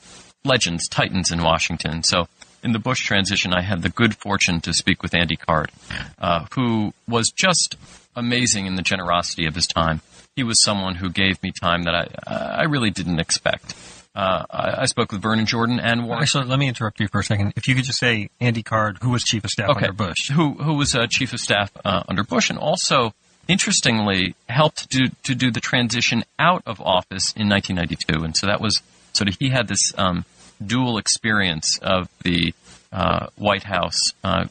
[0.44, 2.02] legends, titans in Washington.
[2.02, 2.28] So
[2.62, 5.70] in the Bush transition, I had the good fortune to speak with Andy Card,
[6.18, 7.76] uh, who was just
[8.14, 10.00] amazing in the generosity of his time.
[10.34, 13.74] He was someone who gave me time that I, I really didn't expect.
[14.16, 16.22] Uh, I, I, spoke with Vernon Jordan and Warren.
[16.22, 17.52] Actually, let me interrupt you for a second.
[17.54, 19.88] If you could just say Andy Card, who was chief of staff okay.
[19.88, 23.12] under Bush, who who was uh, chief of staff uh, under Bush, and also
[23.46, 28.58] interestingly helped to to do the transition out of office in 1992, and so that
[28.58, 28.80] was
[29.12, 30.24] sort of he had this um,
[30.64, 32.54] dual experience of the
[32.92, 34.46] uh, White House uh,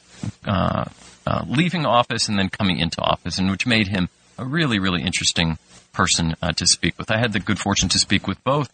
[0.46, 0.86] uh,
[1.26, 5.02] uh, leaving office and then coming into office, and which made him a really, really
[5.02, 5.58] interesting
[5.92, 7.10] person uh, to speak with.
[7.10, 8.70] I had the good fortune to speak with both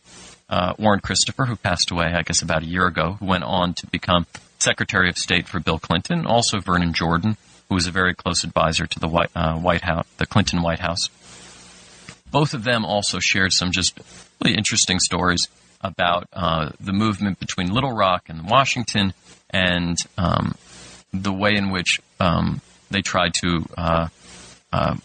[0.78, 3.88] Warren Christopher, who passed away, I guess, about a year ago, who went on to
[3.88, 4.26] become
[4.60, 7.38] Secretary of State for Bill Clinton, also Vernon Jordan,
[7.70, 11.10] who was a very close advisor to the White, White House, the Clinton White House.
[12.30, 14.00] Both of them also shared some just
[14.42, 15.48] really interesting stories
[15.84, 19.14] about uh, the movement between Little Rock and Washington
[19.50, 20.56] and um,
[21.14, 24.08] the way in which um, they tried to uh,
[24.72, 24.96] uh,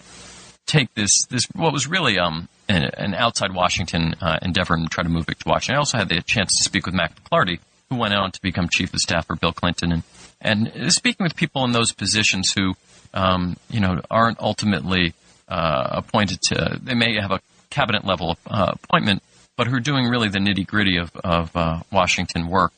[0.67, 5.03] take this this what was really um, an, an, outside Washington uh, endeavor and try
[5.03, 5.77] to move it to Washington.
[5.77, 8.69] I also had the chance to speak with Mac McLarty, who went on to become
[8.69, 10.03] chief of staff for Bill Clinton, and
[10.41, 12.75] and speaking with people in those positions who,
[13.15, 15.15] um, you know, aren't ultimately
[15.49, 16.79] uh, appointed to.
[16.83, 19.23] They may have a cabinet level uh, appointment,
[19.57, 22.73] but who are doing really the nitty gritty of of uh, Washington work.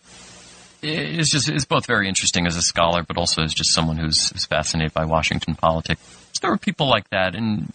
[0.80, 4.30] Is just is both very interesting as a scholar, but also as just someone who's,
[4.30, 6.00] who's fascinated by Washington politics.
[6.32, 7.72] So there were people like that, and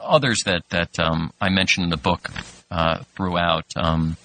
[0.00, 2.30] others that that um, I mentioned in the book
[2.70, 4.16] uh, throughout um,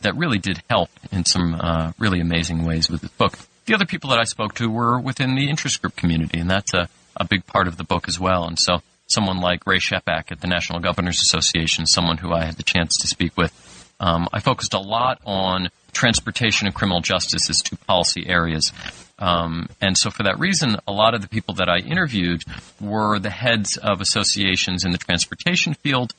[0.00, 3.38] that really did help in some uh, really amazing ways with the book.
[3.66, 6.74] The other people that I spoke to were within the interest group community, and that's
[6.74, 8.46] a, a big part of the book as well.
[8.46, 12.56] And so someone like Ray Scheppach at the National Governors Association, someone who I had
[12.56, 13.52] the chance to speak with,
[14.00, 18.72] um, I focused a lot on transportation and criminal justice as two policy areas.
[19.18, 22.42] Um, and so, for that reason, a lot of the people that I interviewed
[22.80, 26.12] were the heads of associations in the transportation field,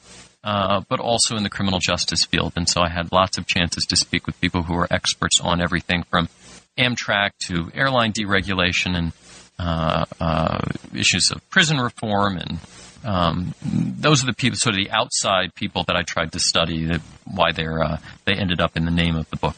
[0.43, 2.53] uh, but also in the criminal justice field.
[2.55, 5.61] And so, I had lots of chances to speak with people who are experts on
[5.61, 6.29] everything from
[6.77, 9.13] Amtrak to airline deregulation and
[9.57, 10.59] uh, uh,
[10.93, 12.59] issues of prison reform and
[13.03, 16.85] um, those are the people, sort of the outside people that I tried to study,
[16.85, 19.55] that, why they're uh, they ended up in the name of the book.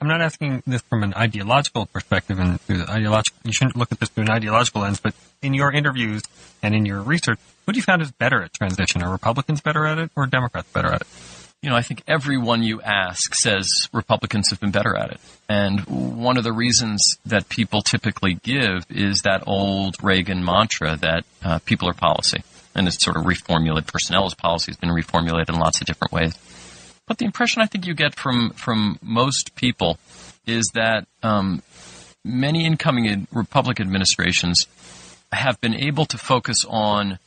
[0.00, 3.38] I'm not asking this from an ideological perspective, and ideological.
[3.44, 5.00] You shouldn't look at this through an ideological lens.
[5.00, 6.22] But in your interviews
[6.62, 9.02] and in your research, who do you find is better at transition?
[9.02, 11.06] Are Republicans better at it, or Democrats better at it?
[11.62, 15.20] You know, I think everyone you ask says Republicans have been better at it.
[15.48, 21.24] And one of the reasons that people typically give is that old Reagan mantra that
[21.44, 22.42] uh, people are policy.
[22.74, 23.86] And it's sort of reformulated.
[23.86, 26.36] Personnel as policy has been reformulated in lots of different ways.
[27.06, 29.98] But the impression I think you get from, from most people
[30.46, 31.62] is that um,
[32.24, 34.66] many incoming Republican administrations
[35.30, 37.18] have been able to focus on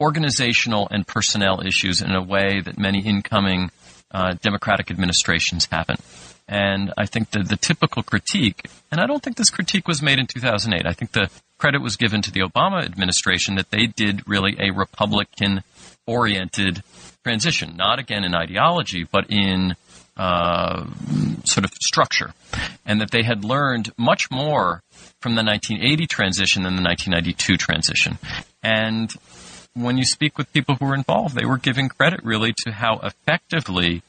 [0.00, 3.70] organizational and personnel issues in a way that many incoming
[4.10, 6.00] uh, Democratic administrations haven't.
[6.48, 10.18] And I think the, the typical critique, and I don't think this critique was made
[10.18, 10.84] in 2008.
[10.84, 14.72] I think the credit was given to the Obama administration that they did really a
[14.72, 15.62] Republican
[16.06, 16.82] oriented
[17.22, 19.76] transition, not again in ideology, but in
[20.16, 20.86] uh,
[21.44, 22.34] sort of structure,
[22.84, 24.82] and that they had learned much more
[25.20, 28.18] from the 1980 transition than the 1992 transition.
[28.62, 29.12] And
[29.74, 32.98] when you speak with people who were involved, they were giving credit really to how
[33.02, 34.02] effectively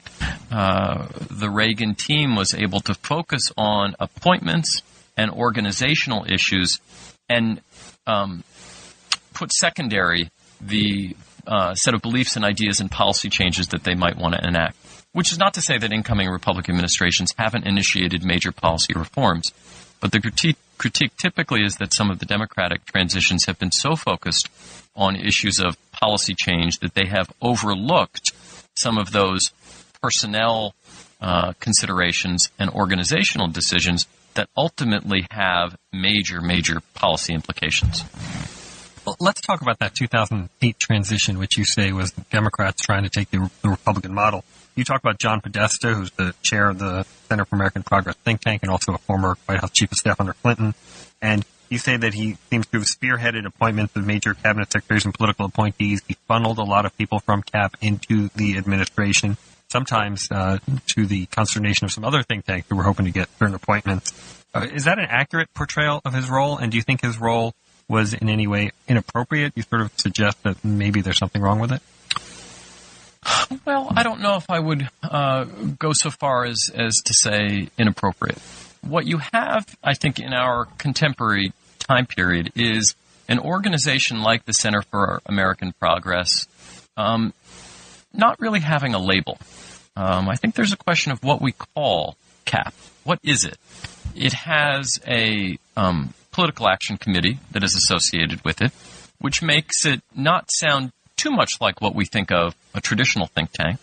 [0.52, 4.82] uh, the Reagan team was able to focus on appointments
[5.16, 6.80] and organizational issues
[7.30, 7.62] and
[8.08, 8.44] um,
[9.34, 11.16] put secondary the
[11.48, 14.78] uh, set of beliefs and ideas and policy changes that they might want to enact.
[15.14, 19.52] Which is not to say that incoming Republican administrations haven't initiated major policy reforms,
[20.00, 23.96] but the critique, critique typically is that some of the Democratic transitions have been so
[23.96, 24.50] focused
[24.96, 28.32] on issues of policy change that they have overlooked
[28.76, 29.52] some of those
[30.02, 30.74] personnel
[31.22, 38.04] uh, considerations and organizational decisions that ultimately have major, major policy implications.
[39.06, 43.32] Well, let's talk about that 2008 transition, which you say was Democrats trying to take
[43.32, 44.44] the, the Republican model.
[44.76, 48.42] You talk about John Podesta, who's the chair of the Center for American Progress think
[48.42, 50.76] tank and also a former White House chief of staff under Clinton.
[51.22, 55.14] And you say that he seems to have spearheaded appointments of major cabinet secretaries and
[55.14, 56.02] political appointees.
[56.08, 59.38] He funneled a lot of people from CAP into the administration,
[59.70, 60.60] sometimes uh,
[60.96, 64.14] to the consternation of some other think tanks who were hoping to get certain appointments.
[64.54, 66.58] Uh, is that an accurate portrayal of his role?
[66.58, 67.54] And do you think his role
[67.88, 69.54] was in any way inappropriate?
[69.56, 71.82] You sort of suggest that maybe there's something wrong with it.
[73.66, 77.70] Well, I don't know if I would uh, go so far as, as to say
[77.78, 78.40] inappropriate.
[78.82, 81.54] What you have, I think, in our contemporary
[81.92, 82.96] time period is
[83.28, 86.48] an organization like the Center for American Progress
[86.96, 87.34] um,
[88.14, 89.38] not really having a label.
[89.98, 92.74] Um, I think there's a question of what we call CAP.
[93.04, 93.58] What is it?
[94.16, 98.72] It has a um, political action committee that is associated with it,
[99.20, 103.52] which makes it not sound too much like what we think of a traditional think
[103.52, 103.80] tank.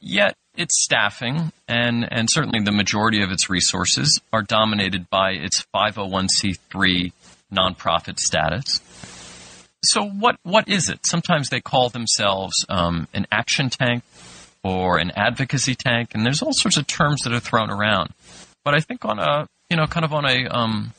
[0.00, 5.64] Yet its staffing and, and certainly the majority of its resources are dominated by its
[5.74, 7.12] 501c3
[7.52, 8.80] nonprofit status.
[9.84, 11.06] So what what is it?
[11.06, 14.02] Sometimes they call themselves um, an action tank
[14.64, 18.10] or an advocacy tank, and there's all sorts of terms that are thrown around.
[18.64, 20.92] But I think on a you know kind of on a, um,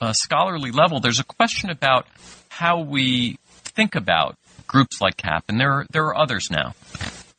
[0.00, 2.06] a scholarly level, there's a question about
[2.48, 6.74] how we think about groups like CAP, and there are, there are others now.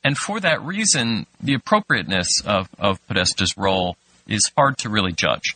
[0.03, 5.55] And for that reason, the appropriateness of, of Podesta's role is hard to really judge.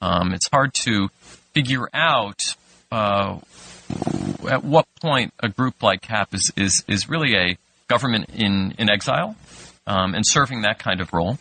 [0.00, 1.10] Um, it's hard to
[1.52, 2.40] figure out
[2.90, 3.38] uh,
[4.48, 8.90] at what point a group like CAP is, is, is really a government in, in
[8.90, 9.36] exile
[9.86, 11.38] um, and serving that kind of role.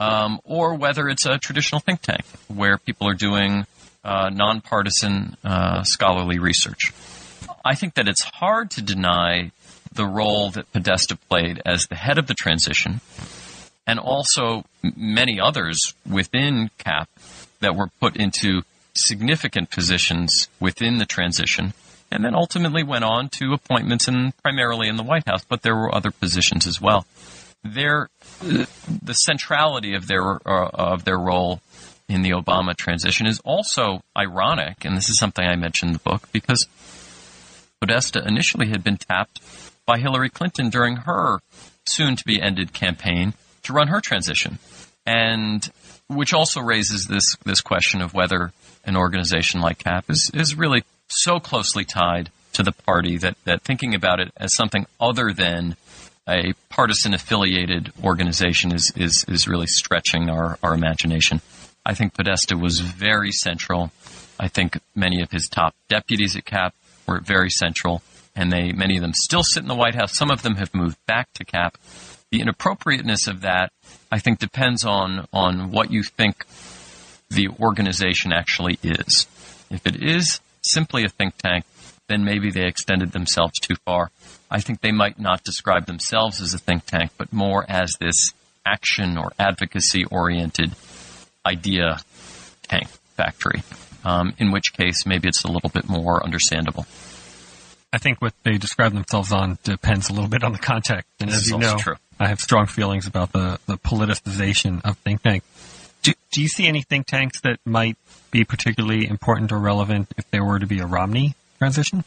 [0.00, 3.66] um, or whether it's a traditional think tank where people are doing
[4.04, 6.92] uh, nonpartisan uh, scholarly research.
[7.64, 9.52] I think that it's hard to deny
[9.92, 13.00] the role that Podesta played as the head of the transition,
[13.86, 14.64] and also
[14.96, 17.08] many others within CAP
[17.60, 18.62] that were put into
[18.94, 21.74] significant positions within the transition,
[22.10, 25.74] and then ultimately went on to appointments in primarily in the White House, but there
[25.74, 27.06] were other positions as well.
[27.64, 28.08] Their
[28.40, 31.60] the centrality of their uh, of their role
[32.08, 36.10] in the Obama transition is also ironic, and this is something I mentioned in the
[36.10, 36.66] book because
[37.80, 39.40] Podesta initially had been tapped
[39.86, 41.40] by Hillary Clinton during her
[41.86, 44.58] soon to be ended campaign to run her transition.
[45.06, 45.68] And
[46.08, 48.52] which also raises this, this question of whether
[48.84, 53.62] an organization like CAP is, is really so closely tied to the party that, that
[53.62, 55.76] thinking about it as something other than
[56.28, 61.40] a partisan affiliated organization is, is, is really stretching our, our imagination.
[61.84, 63.90] I think Podesta was very central.
[64.38, 66.74] I think many of his top deputies at CAP
[67.06, 68.02] were very central
[68.34, 70.16] and they many of them still sit in the White House.
[70.16, 71.76] Some of them have moved back to CAP.
[72.32, 73.70] The inappropriateness of that,
[74.10, 76.46] I think, depends on on what you think
[77.28, 79.26] the organization actually is.
[79.70, 81.66] If it is simply a think tank,
[82.08, 84.10] then maybe they extended themselves too far.
[84.50, 88.32] I think they might not describe themselves as a think tank, but more as this
[88.64, 90.72] action or advocacy oriented
[91.44, 91.98] idea
[92.62, 93.62] tank factory.
[94.04, 96.86] Um, in which case, maybe it's a little bit more understandable.
[97.92, 101.08] I think what they describe themselves on depends a little bit on the context.
[101.20, 101.96] And this as you know, true.
[102.18, 105.46] I have strong feelings about the, the politicization of think tanks.
[106.02, 107.96] Do, do you see any think tanks that might
[108.30, 112.04] be particularly important or relevant if there were to be a Romney transition?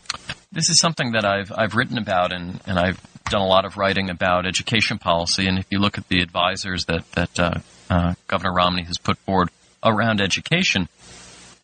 [0.51, 3.77] This is something that I've I've written about and, and I've done a lot of
[3.77, 5.47] writing about education policy.
[5.47, 9.17] And if you look at the advisors that that uh, uh, Governor Romney has put
[9.19, 9.49] forward
[9.83, 10.89] around education,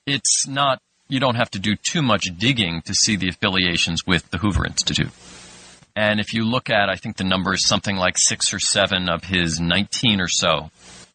[0.06, 0.80] it's not
[1.12, 4.66] you don't have to do too much digging to see the affiliations with the Hoover
[4.66, 5.12] Institute.
[5.94, 9.10] And if you look at, I think the number is something like six or seven
[9.10, 10.72] of his 19 or so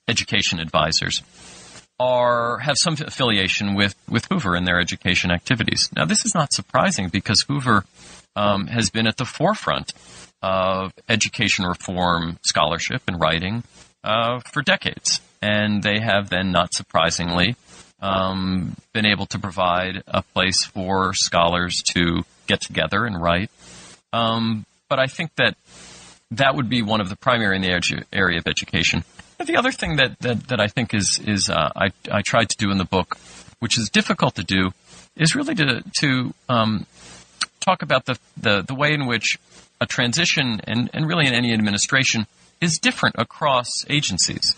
[0.06, 1.22] education advisors
[1.98, 5.88] are have some affiliation with, with Hoover in their education activities.
[5.96, 7.86] Now, this is not surprising because Hoover
[8.36, 9.94] um, has been at the forefront
[10.42, 13.64] of education reform scholarship and writing
[14.04, 15.22] uh, for decades.
[15.40, 17.56] And they have then, not surprisingly,
[18.00, 23.50] um, been able to provide a place for scholars to get together and write.
[24.12, 25.56] Um, but I think that
[26.30, 29.04] that would be one of the primary in the edu- area of education.
[29.44, 32.56] the other thing that, that, that I think is, is uh, I, I tried to
[32.56, 33.18] do in the book,
[33.60, 34.72] which is difficult to do,
[35.16, 36.86] is really to, to um,
[37.60, 39.38] talk about the, the, the way in which
[39.80, 42.26] a transition, and, and really in any administration,
[42.60, 44.54] is different across agencies.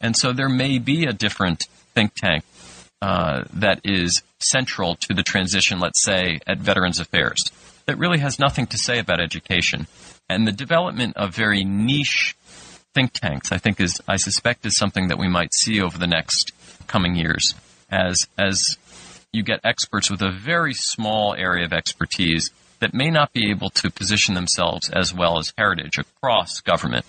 [0.00, 2.44] And so there may be a different think tank
[3.00, 7.38] uh, that is central to the transition, let's say, at Veterans Affairs,
[7.86, 9.86] that really has nothing to say about education.
[10.28, 12.36] And the development of very niche
[12.94, 16.06] think tanks, I think, is I suspect is something that we might see over the
[16.06, 16.52] next
[16.86, 17.54] coming years,
[17.90, 18.60] as as
[19.32, 23.70] you get experts with a very small area of expertise that may not be able
[23.70, 27.04] to position themselves as well as heritage across government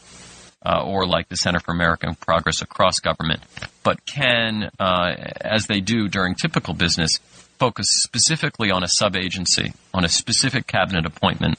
[0.65, 3.41] uh, or like the Center for American Progress across government,
[3.83, 7.19] but can, uh, as they do during typical business,
[7.57, 11.57] focus specifically on a sub agency, on a specific cabinet appointment,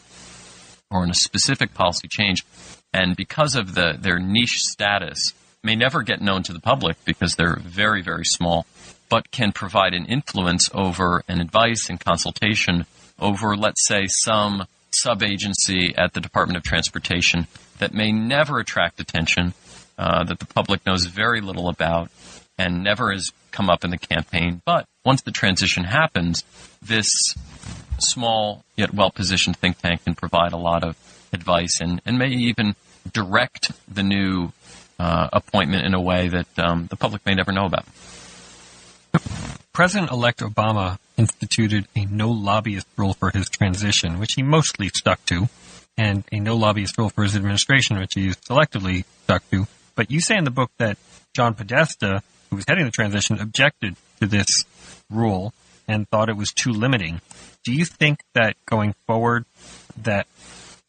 [0.91, 2.45] or on a specific policy change.
[2.93, 5.33] And because of the, their niche status,
[5.63, 8.67] may never get known to the public because they're very, very small,
[9.09, 12.87] but can provide an influence over an advice and consultation
[13.19, 17.47] over, let's say, some sub agency at the Department of Transportation
[17.81, 19.53] that may never attract attention,
[19.99, 22.11] uh, that the public knows very little about,
[22.57, 24.63] and never has come up in the campaign.
[24.65, 26.45] But once the transition happens,
[26.81, 27.35] this
[27.99, 30.97] small yet well positioned think tank can provide a lot of
[31.33, 32.75] advice and, and may even
[33.13, 34.53] direct the new
[34.99, 37.87] uh, appointment in a way that um, the public may never know about.
[39.73, 45.25] President elect Obama instituted a no lobbyist rule for his transition, which he mostly stuck
[45.27, 45.49] to
[45.97, 49.67] and a no lobbyist rule for his administration, which he selectively stuck to.
[49.95, 50.97] But you say in the book that
[51.35, 54.65] John Podesta, who was heading the transition, objected to this
[55.11, 55.53] rule
[55.87, 57.21] and thought it was too limiting.
[57.65, 59.45] Do you think that going forward,
[60.03, 60.27] that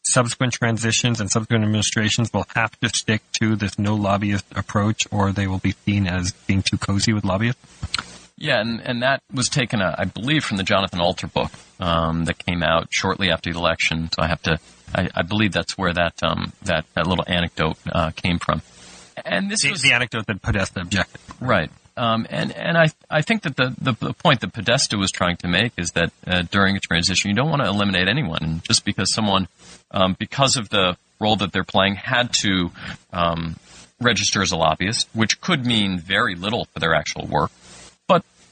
[0.03, 5.31] subsequent transitions and subsequent administrations will have to stick to this no lobbyist approach, or
[5.31, 7.61] they will be seen as being too cozy with lobbyists?
[8.41, 12.25] Yeah, and, and that was taken, uh, I believe, from the Jonathan Alter book um,
[12.25, 14.09] that came out shortly after the election.
[14.11, 14.57] So I have to,
[14.95, 18.63] I, I believe that's where that um, that, that little anecdote uh, came from.
[19.23, 21.21] And this the, was the anecdote that Podesta objected.
[21.39, 21.69] Right.
[21.95, 25.37] Um, and and I I think that the, the, the point that Podesta was trying
[25.37, 28.63] to make is that uh, during a transition you don't want to eliminate anyone, and
[28.63, 29.49] just because someone,
[29.91, 32.71] um, because of the role that they're playing, had to
[33.13, 33.57] um,
[33.99, 37.51] register as a lobbyist, which could mean very little for their actual work,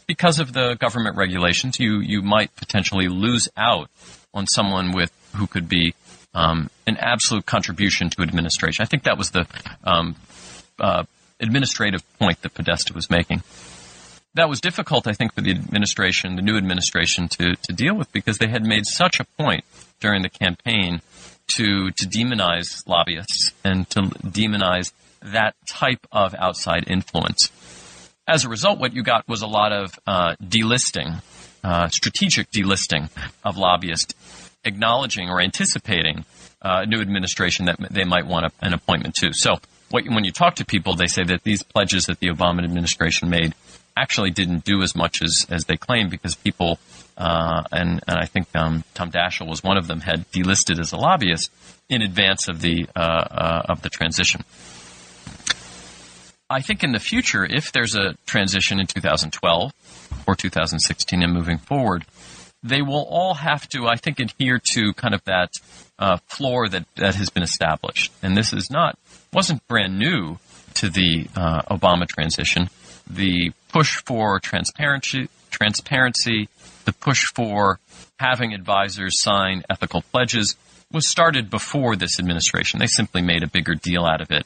[0.09, 3.91] because of the government regulations, you you might potentially lose out
[4.33, 5.93] on someone with who could be
[6.33, 8.81] um, an absolute contribution to administration.
[8.81, 9.45] I think that was the
[9.83, 10.15] um,
[10.79, 11.03] uh,
[11.39, 13.43] administrative point that Podesta was making.
[14.33, 18.11] That was difficult, I think, for the administration, the new administration, to, to deal with
[18.11, 19.63] because they had made such a point
[19.99, 21.01] during the campaign
[21.55, 24.91] to to demonize lobbyists and to demonize
[25.21, 27.51] that type of outside influence.
[28.29, 31.23] As a result, what you got was a lot of uh, delisting,
[31.63, 33.09] uh, strategic delisting
[33.43, 34.13] of lobbyists,
[34.63, 36.25] acknowledging or anticipating
[36.61, 39.31] uh, a new administration that they might want a, an appointment to.
[39.33, 39.55] So
[39.89, 43.31] what, when you talk to people, they say that these pledges that the Obama administration
[43.31, 43.55] made
[43.97, 46.77] actually didn't do as much as, as they claimed because people,
[47.17, 50.91] uh, and, and I think um, Tom Daschle was one of them, had delisted as
[50.91, 51.49] a lobbyist
[51.89, 54.43] in advance of the uh, uh, of the transition.
[56.49, 59.71] I think in the future, if there's a transition in 2012
[60.25, 62.05] or 2016 and moving forward,
[62.63, 65.53] they will all have to, I think, adhere to kind of that
[65.97, 68.11] uh, floor that, that has been established.
[68.23, 68.97] And this is not
[69.31, 70.37] wasn't brand new
[70.75, 72.69] to the uh, Obama transition.
[73.09, 76.49] The push for transparency, transparency,
[76.85, 77.79] the push for
[78.19, 80.55] having advisors sign ethical pledges
[80.91, 82.79] was started before this administration.
[82.79, 84.45] They simply made a bigger deal out of it.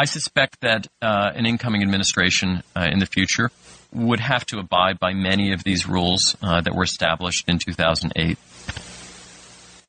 [0.00, 3.50] I suspect that uh, an incoming administration uh, in the future
[3.92, 8.38] would have to abide by many of these rules uh, that were established in 2008.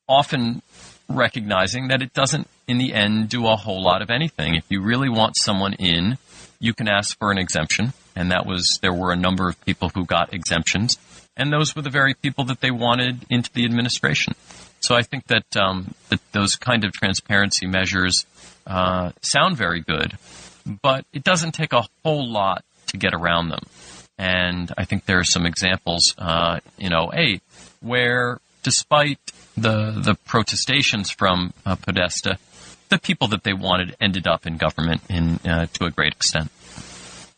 [0.09, 0.63] Often
[1.07, 4.55] recognizing that it doesn't, in the end, do a whole lot of anything.
[4.55, 6.17] If you really want someone in,
[6.59, 9.91] you can ask for an exemption, and that was there were a number of people
[9.95, 10.97] who got exemptions,
[11.37, 14.33] and those were the very people that they wanted into the administration.
[14.81, 18.25] So I think that, um, that those kind of transparency measures
[18.67, 20.17] uh, sound very good,
[20.81, 23.63] but it doesn't take a whole lot to get around them.
[24.17, 26.89] And I think there are some examples, uh, you
[27.81, 29.19] where despite
[29.57, 32.37] the the protestations from uh, Podesta,
[32.89, 36.51] the people that they wanted ended up in government in uh, to a great extent.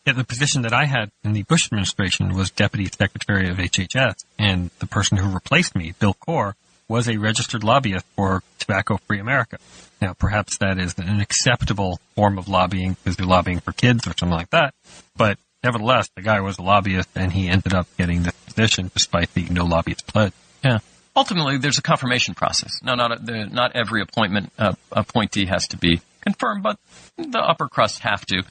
[0.05, 4.25] Yeah, the position that I had in the Bush administration was Deputy Secretary of HHS,
[4.37, 6.55] and the person who replaced me, Bill Corr,
[6.87, 9.57] was a registered lobbyist for Tobacco Free America.
[10.01, 14.13] Now, perhaps that is an acceptable form of lobbying because you're lobbying for kids or
[14.17, 14.73] something like that,
[15.15, 19.33] but nevertheless, the guy was a lobbyist and he ended up getting this position despite
[19.33, 20.33] the no lobbyist pledge.
[20.63, 20.79] Yeah
[21.15, 22.71] ultimately there's a confirmation process.
[22.83, 26.79] Now, not a, the, not every appointment uh, appointee has to be confirmed, but
[27.17, 28.43] the upper crust have to.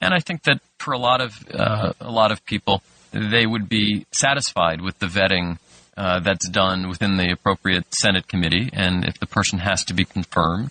[0.00, 2.82] And I think that for a lot of uh, a lot of people,
[3.12, 5.58] they would be satisfied with the vetting
[5.98, 8.70] uh, that's done within the appropriate Senate committee.
[8.72, 10.70] And if the person has to be confirmed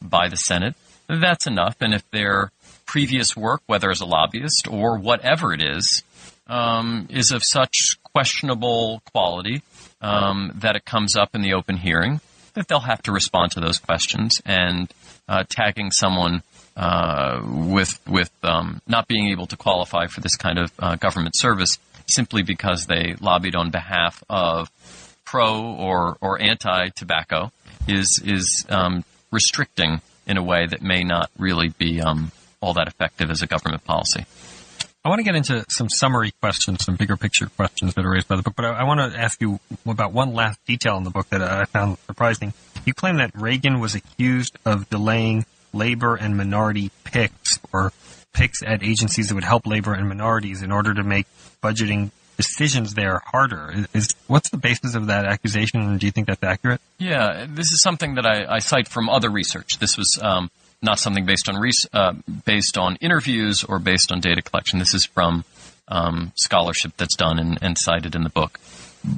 [0.00, 0.76] by the Senate,
[1.08, 1.76] that's enough.
[1.80, 2.52] And if their
[2.86, 6.04] previous work, whether as a lobbyist or whatever it is,
[6.46, 9.62] um, is of such questionable quality
[10.00, 12.20] um, that it comes up in the open hearing,
[12.54, 14.40] that they'll have to respond to those questions.
[14.46, 14.88] And
[15.28, 16.42] uh, tagging someone
[16.76, 21.36] uh, with with um, not being able to qualify for this kind of uh, government
[21.36, 24.70] service simply because they lobbied on behalf of
[25.24, 27.52] pro or or anti tobacco
[27.86, 32.30] is is um, restricting in a way that may not really be um,
[32.60, 34.24] all that effective as a government policy.
[35.04, 38.28] I want to get into some summary questions, some bigger picture questions that are raised
[38.28, 41.04] by the book, but I, I want to ask you about one last detail in
[41.04, 42.52] the book that I found surprising.
[42.84, 47.92] You claim that Reagan was accused of delaying labor and minority picks or
[48.32, 51.26] picks at agencies that would help labor and minorities in order to make
[51.62, 53.84] budgeting decisions there harder.
[53.92, 56.80] Is, what's the basis of that accusation, and do you think that's accurate?
[56.98, 59.78] Yeah, this is something that I, I cite from other research.
[59.78, 60.50] This was um,
[60.80, 61.60] not something based on
[61.92, 62.12] uh,
[62.44, 64.78] based on interviews or based on data collection.
[64.78, 65.44] This is from
[65.88, 68.60] um, scholarship that's done and, and, cited in the book.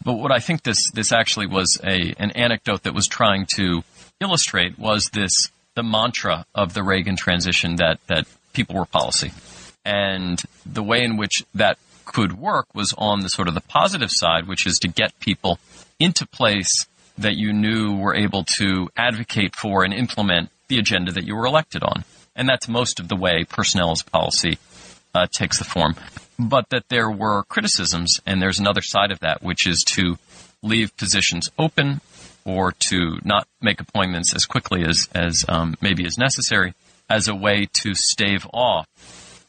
[0.05, 3.83] But what I think this this actually was a an anecdote that was trying to
[4.21, 5.33] illustrate was this
[5.75, 9.33] the mantra of the Reagan transition that that people were policy,
[9.85, 11.79] and the way in which that
[12.13, 15.59] could work was on the sort of the positive side, which is to get people
[15.99, 16.87] into place
[17.17, 21.47] that you knew were able to advocate for and implement the agenda that you were
[21.47, 22.05] elected on.
[22.35, 24.59] And that's most of the way personnel policy
[25.15, 25.95] uh, takes the form.
[26.39, 30.17] But that there were criticisms, and there's another side of that, which is to
[30.63, 32.01] leave positions open
[32.45, 36.75] or to not make appointments as quickly as, as um, maybe is necessary,
[37.09, 38.87] as a way to stave off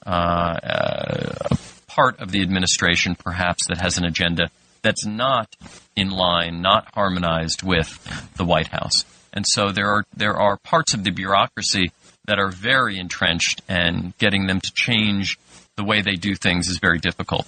[0.05, 1.55] uh, a
[1.95, 4.49] part of the administration, perhaps, that has an agenda
[4.81, 5.55] that's not
[5.95, 7.89] in line, not harmonized with
[8.37, 9.03] the White House.
[9.33, 11.91] And so there are there are parts of the bureaucracy
[12.25, 15.37] that are very entrenched, and getting them to change
[15.75, 17.45] the way they do things is very difficult.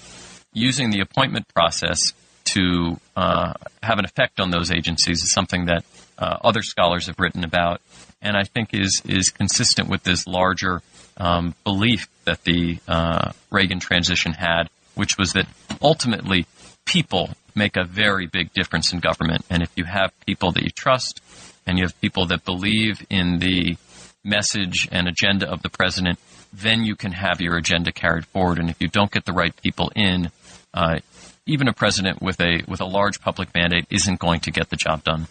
[0.54, 2.00] Using the appointment process
[2.46, 5.84] to uh, have an effect on those agencies is something that
[6.18, 7.82] uh, other scholars have written about,
[8.22, 10.82] and I think is is consistent with this larger
[11.18, 15.48] um, belief that the uh, Reagan transition had, which was that
[15.82, 16.46] ultimately
[16.86, 20.70] people make a very big difference in government, and if you have people that you
[20.70, 21.22] trust,
[21.66, 23.78] and you have people that believe in the
[24.24, 26.20] message and agenda of the president,
[26.52, 28.60] then you can have your agenda carried forward.
[28.60, 30.32] And if you don't get the right people in,
[30.74, 31.00] uh,
[31.46, 34.78] even a president with a with a large public mandate isn't going to get the
[34.78, 35.28] job done.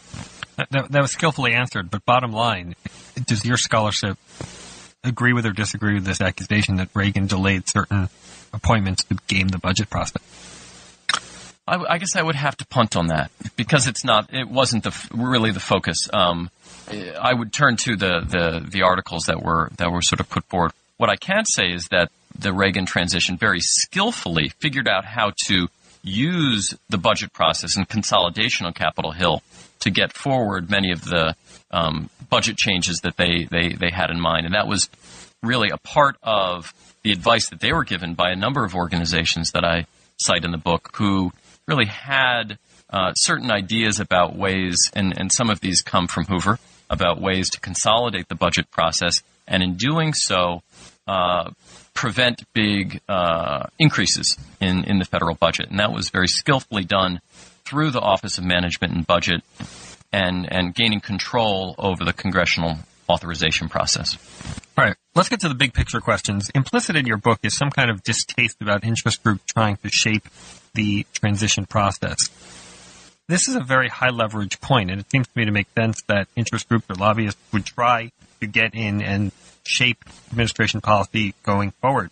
[0.56, 2.74] That, that was skillfully answered, but bottom line,
[3.26, 4.18] does your scholarship
[5.04, 8.08] agree with or disagree with this accusation that Reagan delayed certain
[8.52, 10.22] appointments to game the budget process?
[11.66, 14.32] I, I, guess I would have to punt on that because it's not.
[14.32, 16.08] It wasn't the really the focus.
[16.12, 16.50] Um,
[16.90, 20.44] I would turn to the, the the articles that were that were sort of put
[20.44, 20.72] forward.
[20.96, 25.68] What I can say is that the Reagan transition very skillfully figured out how to
[26.02, 29.42] use the budget process and consolidation on Capitol Hill
[29.80, 31.36] to get forward many of the
[31.72, 34.46] um, budget changes that they, they, they had in mind.
[34.46, 34.88] And that was
[35.42, 39.52] really a part of the advice that they were given by a number of organizations
[39.52, 39.86] that I
[40.18, 41.32] cite in the book who
[41.66, 42.58] really had
[42.90, 46.58] uh, certain ideas about ways, and, and some of these come from Hoover,
[46.90, 50.62] about ways to consolidate the budget process, and in doing so,
[51.06, 51.50] uh,
[51.94, 55.70] prevent big uh, increases in, in the federal budget.
[55.70, 57.20] And that was very skillfully done
[57.64, 59.42] through the Office of Management and Budget
[60.12, 62.76] and, and gaining control over the congressional
[63.08, 64.16] authorization process.
[64.76, 66.50] All right, let's get to the big picture questions.
[66.54, 70.28] Implicit in your book is some kind of distaste about interest groups trying to shape
[70.74, 72.16] the transition process.
[73.28, 76.02] This is a very high leverage point, and it seems to me to make sense
[76.08, 78.10] that interest groups or lobbyists would try
[78.40, 79.32] to get in and
[79.64, 82.10] shape administration policy going forward.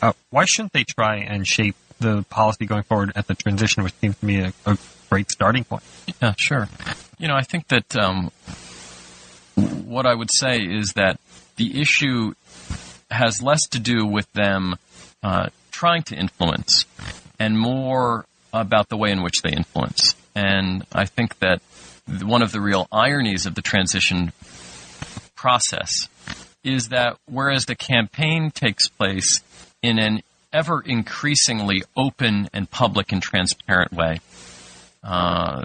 [0.00, 3.94] Uh, why shouldn't they try and shape the policy going forward at the transition, which
[4.00, 4.78] seems to me a, a
[5.10, 5.82] great starting point?
[6.20, 6.68] Yeah, sure.
[7.22, 8.32] You know, I think that um,
[9.54, 11.20] what I would say is that
[11.54, 12.34] the issue
[13.12, 14.74] has less to do with them
[15.22, 16.84] uh, trying to influence
[17.38, 20.16] and more about the way in which they influence.
[20.34, 21.62] And I think that
[22.24, 24.32] one of the real ironies of the transition
[25.36, 26.08] process
[26.64, 29.40] is that whereas the campaign takes place
[29.80, 34.18] in an ever increasingly open and public and transparent way,
[35.04, 35.62] uh,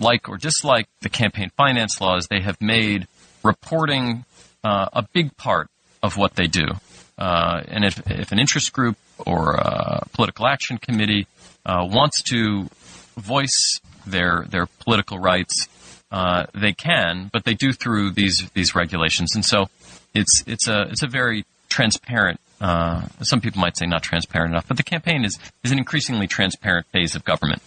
[0.00, 3.06] like or dislike the campaign finance laws, they have made
[3.42, 4.24] reporting
[4.64, 5.68] uh, a big part
[6.02, 6.66] of what they do.
[7.18, 8.96] Uh, and if, if, an interest group
[9.26, 11.26] or a political action committee
[11.66, 12.68] uh, wants to
[13.18, 15.68] voice their their political rights,
[16.10, 19.68] uh, they can, but they do through these these regulations, and so
[20.14, 22.40] it's it's a it's a very transparent.
[22.58, 26.26] Uh, some people might say not transparent enough, but the campaign is is an increasingly
[26.26, 27.60] transparent phase of government.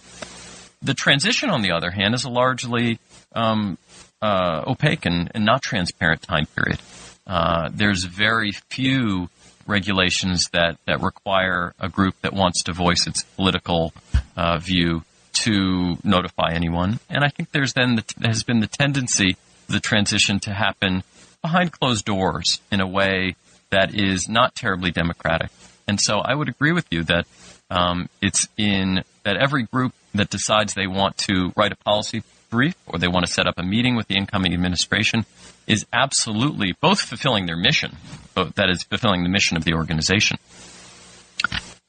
[0.84, 2.98] The transition, on the other hand, is a largely
[3.34, 3.78] um,
[4.20, 6.78] uh, opaque and, and, not transparent time period.
[7.26, 9.30] Uh, there's very few
[9.66, 13.94] regulations that, that require a group that wants to voice its political
[14.36, 17.00] uh, view to notify anyone.
[17.08, 19.36] And I think there's then the, has been the tendency
[19.68, 21.02] the transition to happen
[21.40, 23.36] behind closed doors in a way
[23.70, 25.50] that is not terribly democratic.
[25.88, 27.26] And so I would agree with you that
[27.70, 32.76] um, it's in that every group that decides they want to write a policy brief
[32.86, 35.26] or they want to set up a meeting with the incoming administration
[35.66, 37.96] is absolutely both fulfilling their mission,
[38.34, 40.38] that is fulfilling the mission of the organization,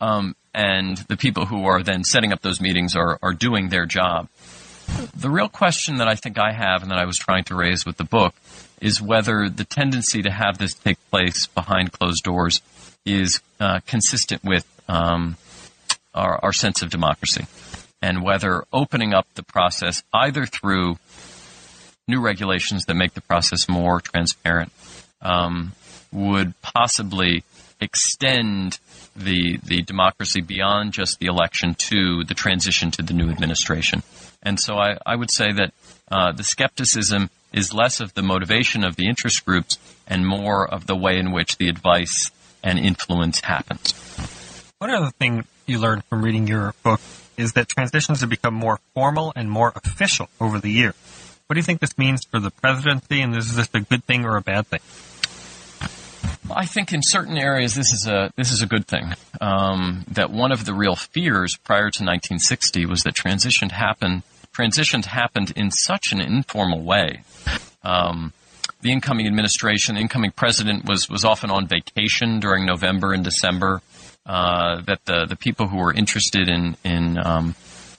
[0.02, 3.86] um, and the people who are then setting up those meetings are, are doing their
[3.86, 4.28] job.
[5.16, 7.86] The real question that I think I have and that I was trying to raise
[7.86, 8.34] with the book
[8.82, 12.62] is whether the tendency to have this take place behind closed doors
[13.06, 15.38] is uh, consistent with um,
[16.14, 17.46] our, our sense of democracy
[18.06, 20.96] and whether opening up the process either through
[22.08, 24.72] new regulations that make the process more transparent
[25.24, 25.72] um,
[26.12, 27.44] would possibly
[27.82, 28.78] extend
[29.16, 34.04] the the democracy beyond just the election to the transition to the new administration.
[34.44, 35.74] And so I, I would say that
[36.12, 40.86] uh, the skepticism is less of the motivation of the interest groups and more of
[40.86, 42.30] the way in which the advice
[42.64, 43.94] and influence happens.
[44.78, 47.02] One other thing you learned from reading your book
[47.38, 50.96] is that transitions have become more formal and more official over the years.
[51.48, 54.26] What do you think this means for the presidency, and is this a good thing
[54.26, 54.80] or a bad thing?
[56.54, 59.14] I think in certain areas this is a this is a good thing.
[59.42, 64.24] Um, that one of the real fears prior to 1960 was that transition happened
[64.56, 67.22] transitions happened in such an informal way.
[67.84, 68.32] Um,
[68.82, 73.82] the incoming administration, the incoming president was was often on vacation during November and December.
[74.26, 77.54] Uh, that the the people who were interested in in um,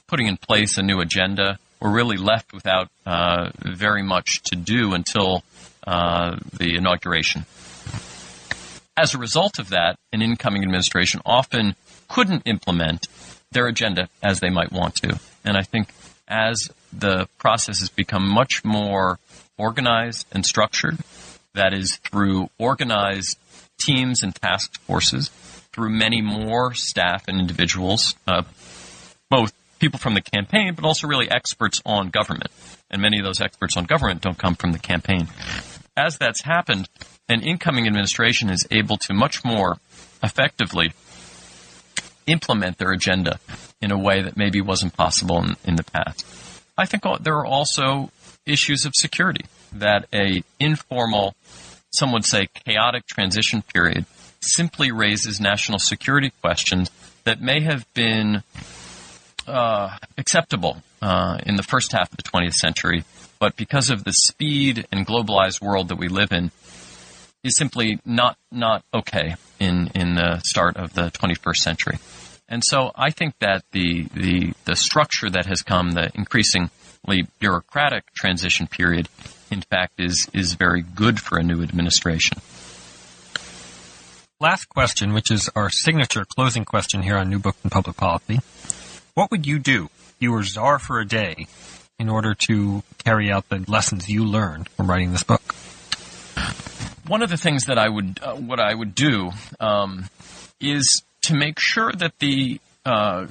[0.09, 4.93] putting in place a new agenda were really left without uh, very much to do
[4.95, 5.45] until
[5.87, 7.47] uh, the inauguration.
[8.97, 11.77] As a result of that, an incoming administration often
[12.09, 13.07] couldn't implement
[13.53, 15.20] their agenda as they might want to.
[15.45, 15.91] And I think
[16.27, 19.18] as the process has become much more
[19.59, 20.99] organized and structured,
[21.55, 23.39] that is through organized
[23.79, 25.31] teams and task forces,
[25.77, 28.43] through many more staff and individuals, uh,
[29.29, 32.51] both people from the campaign, but also really experts on government.
[32.91, 35.29] And many of those experts on government don't come from the campaign.
[35.95, 36.89] As that's happened,
[37.29, 39.77] an incoming administration is able to much more
[40.22, 40.93] effectively
[42.27, 43.39] implement their agenda
[43.83, 46.24] in a way that maybe wasn't possible in, in the past.
[46.79, 48.11] I think there are also
[48.47, 51.35] issues of security that a informal,
[51.91, 54.07] some would say chaotic transition period
[54.47, 56.90] simply raises national security questions
[57.24, 58.42] that may have been
[59.47, 63.05] uh, acceptable uh, in the first half of the 20th century,
[63.38, 66.51] but because of the speed and globalized world that we live in,
[67.42, 71.99] is simply not not okay in in the start of the 21st century.
[72.49, 78.12] And so I think that the the the structure that has come, the increasingly bureaucratic
[78.14, 79.09] transition period,
[79.51, 82.38] in fact, is is very good for a new administration.
[84.39, 88.41] Last question, which is our signature closing question here on New Book in Public Policy.
[89.14, 91.47] What would you do if you were czar for a day
[91.99, 95.41] in order to carry out the lessons you learned from writing this book?
[97.07, 100.11] One of the things that I would, uh, what I would do, um,
[100.61, 103.28] is to make sure that the uh,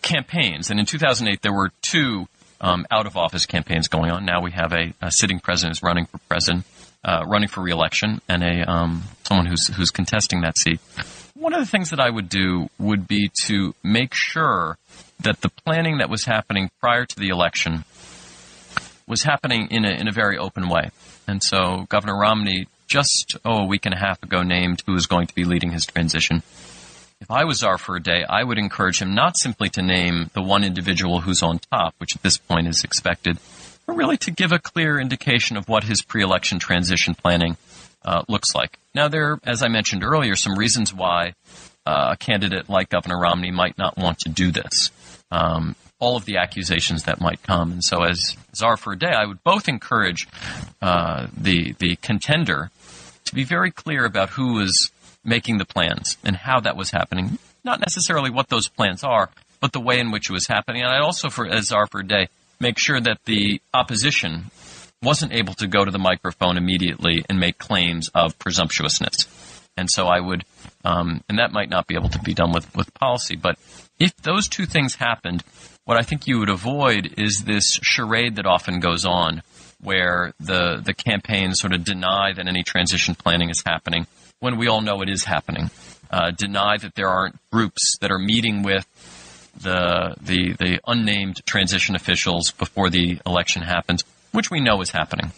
[0.00, 2.26] campaigns, and in 2008 there were two
[2.62, 4.24] um, out of office campaigns going on.
[4.24, 6.64] Now we have a, a sitting president who's running for president,
[7.06, 10.80] uh, running for reelection, and a um, someone who's who's contesting that seat.
[11.34, 14.76] One of the things that I would do would be to make sure
[15.20, 17.84] that the planning that was happening prior to the election
[19.06, 20.90] was happening in a, in a very open way.
[21.28, 25.06] And so Governor Romney just, oh, a week and a half ago named who was
[25.06, 26.42] going to be leading his transition.
[27.20, 30.30] If I was czar for a day, I would encourage him not simply to name
[30.34, 33.38] the one individual who's on top, which at this point is expected,
[33.86, 37.56] but really to give a clear indication of what his pre-election transition planning
[38.04, 38.78] uh, looks like.
[38.94, 41.34] Now, there, are, as I mentioned earlier, some reasons why
[41.84, 44.90] uh, a candidate like Governor Romney might not want to do this.
[45.30, 49.12] Um, all of the accusations that might come, and so as czar for a day,
[49.12, 50.28] I would both encourage
[50.82, 52.70] uh, the the contender
[53.24, 54.90] to be very clear about who was
[55.24, 57.38] making the plans and how that was happening.
[57.64, 59.30] Not necessarily what those plans are,
[59.60, 60.82] but the way in which it was happening.
[60.82, 62.28] And I'd also, for as czar for a day,
[62.60, 64.50] make sure that the opposition
[65.02, 69.14] wasn't able to go to the microphone immediately and make claims of presumptuousness.
[69.76, 70.44] And so I would,
[70.84, 73.58] um, and that might not be able to be done with, with policy, but
[73.98, 75.44] if those two things happened,
[75.84, 79.42] what I think you would avoid is this charade that often goes on
[79.80, 84.06] where the, the campaigns sort of deny that any transition planning is happening
[84.40, 85.70] when we all know it is happening.
[86.10, 88.86] Uh, deny that there aren't groups that are meeting with
[89.60, 94.02] the, the, the unnamed transition officials before the election happens
[94.36, 95.32] which we know is happening.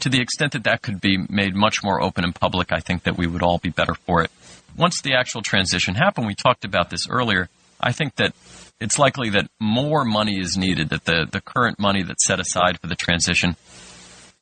[0.00, 3.04] To the extent that that could be made much more open and public, I think
[3.04, 4.30] that we would all be better for it.
[4.76, 7.48] Once the actual transition happened, we talked about this earlier.
[7.80, 8.34] I think that
[8.80, 12.80] it's likely that more money is needed, that the, the current money that's set aside
[12.80, 13.56] for the transition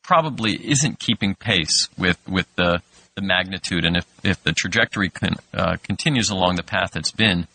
[0.02, 2.80] probably isn't keeping pace with, with the,
[3.14, 3.84] the magnitude.
[3.84, 5.10] And if, if the trajectory
[5.52, 7.46] uh, continues along the path it's been,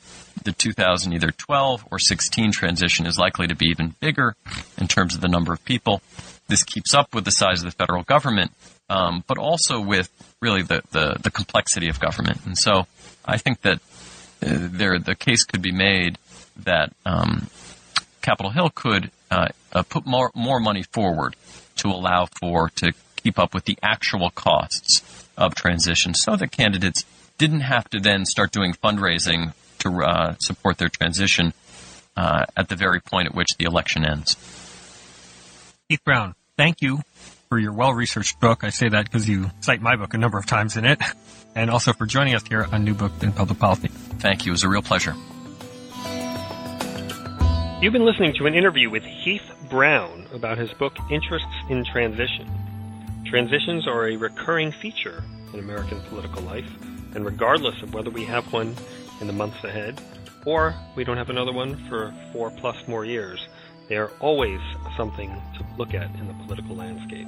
[0.44, 4.36] the 2000 either 12 or 16 transition is likely to be even bigger
[4.78, 6.02] in terms of the number of people.
[6.48, 8.52] This keeps up with the size of the federal government,
[8.90, 10.10] um, but also with
[10.42, 12.46] really the, the, the, complexity of government.
[12.46, 12.88] And so
[13.26, 13.80] I think that
[14.42, 16.18] uh, there the case could be made
[16.64, 17.50] that um,
[18.22, 21.36] Capitol Hill could uh, uh, put more more money forward
[21.78, 25.02] to allow for to keep up with the actual costs
[25.38, 27.06] of transition, so that candidates
[27.38, 31.54] didn't have to then start doing fundraising to uh, support their transition
[32.16, 34.36] uh, at the very point at which the election ends.
[35.90, 37.02] Heath Brown, thank you
[37.50, 38.64] for your well-researched book.
[38.64, 41.00] I say that because you cite my book a number of times in it,
[41.56, 43.88] and also for joining us here on New Book in Public Policy.
[43.88, 44.52] Thank you.
[44.52, 45.16] It was a real pleasure.
[47.80, 52.50] You've been listening to an interview with Heath Brown about his book Interests in Transition.
[53.26, 55.24] Transitions are a recurring feature
[55.54, 56.70] in American political life,
[57.14, 58.76] and regardless of whether we have one
[59.22, 60.00] in the months ahead
[60.48, 63.46] or we don't have another one for four plus more years,
[63.90, 64.62] they are always
[64.96, 67.28] something to look at in the political landscape.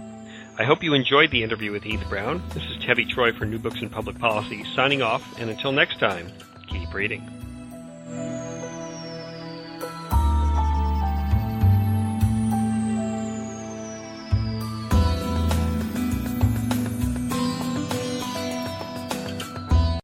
[0.58, 2.42] I hope you enjoyed the interview with Heath Brown.
[2.54, 6.00] This is Tevi Troy for New Books in Public Policy, signing off, and until next
[6.00, 6.32] time,
[6.68, 7.22] keep reading.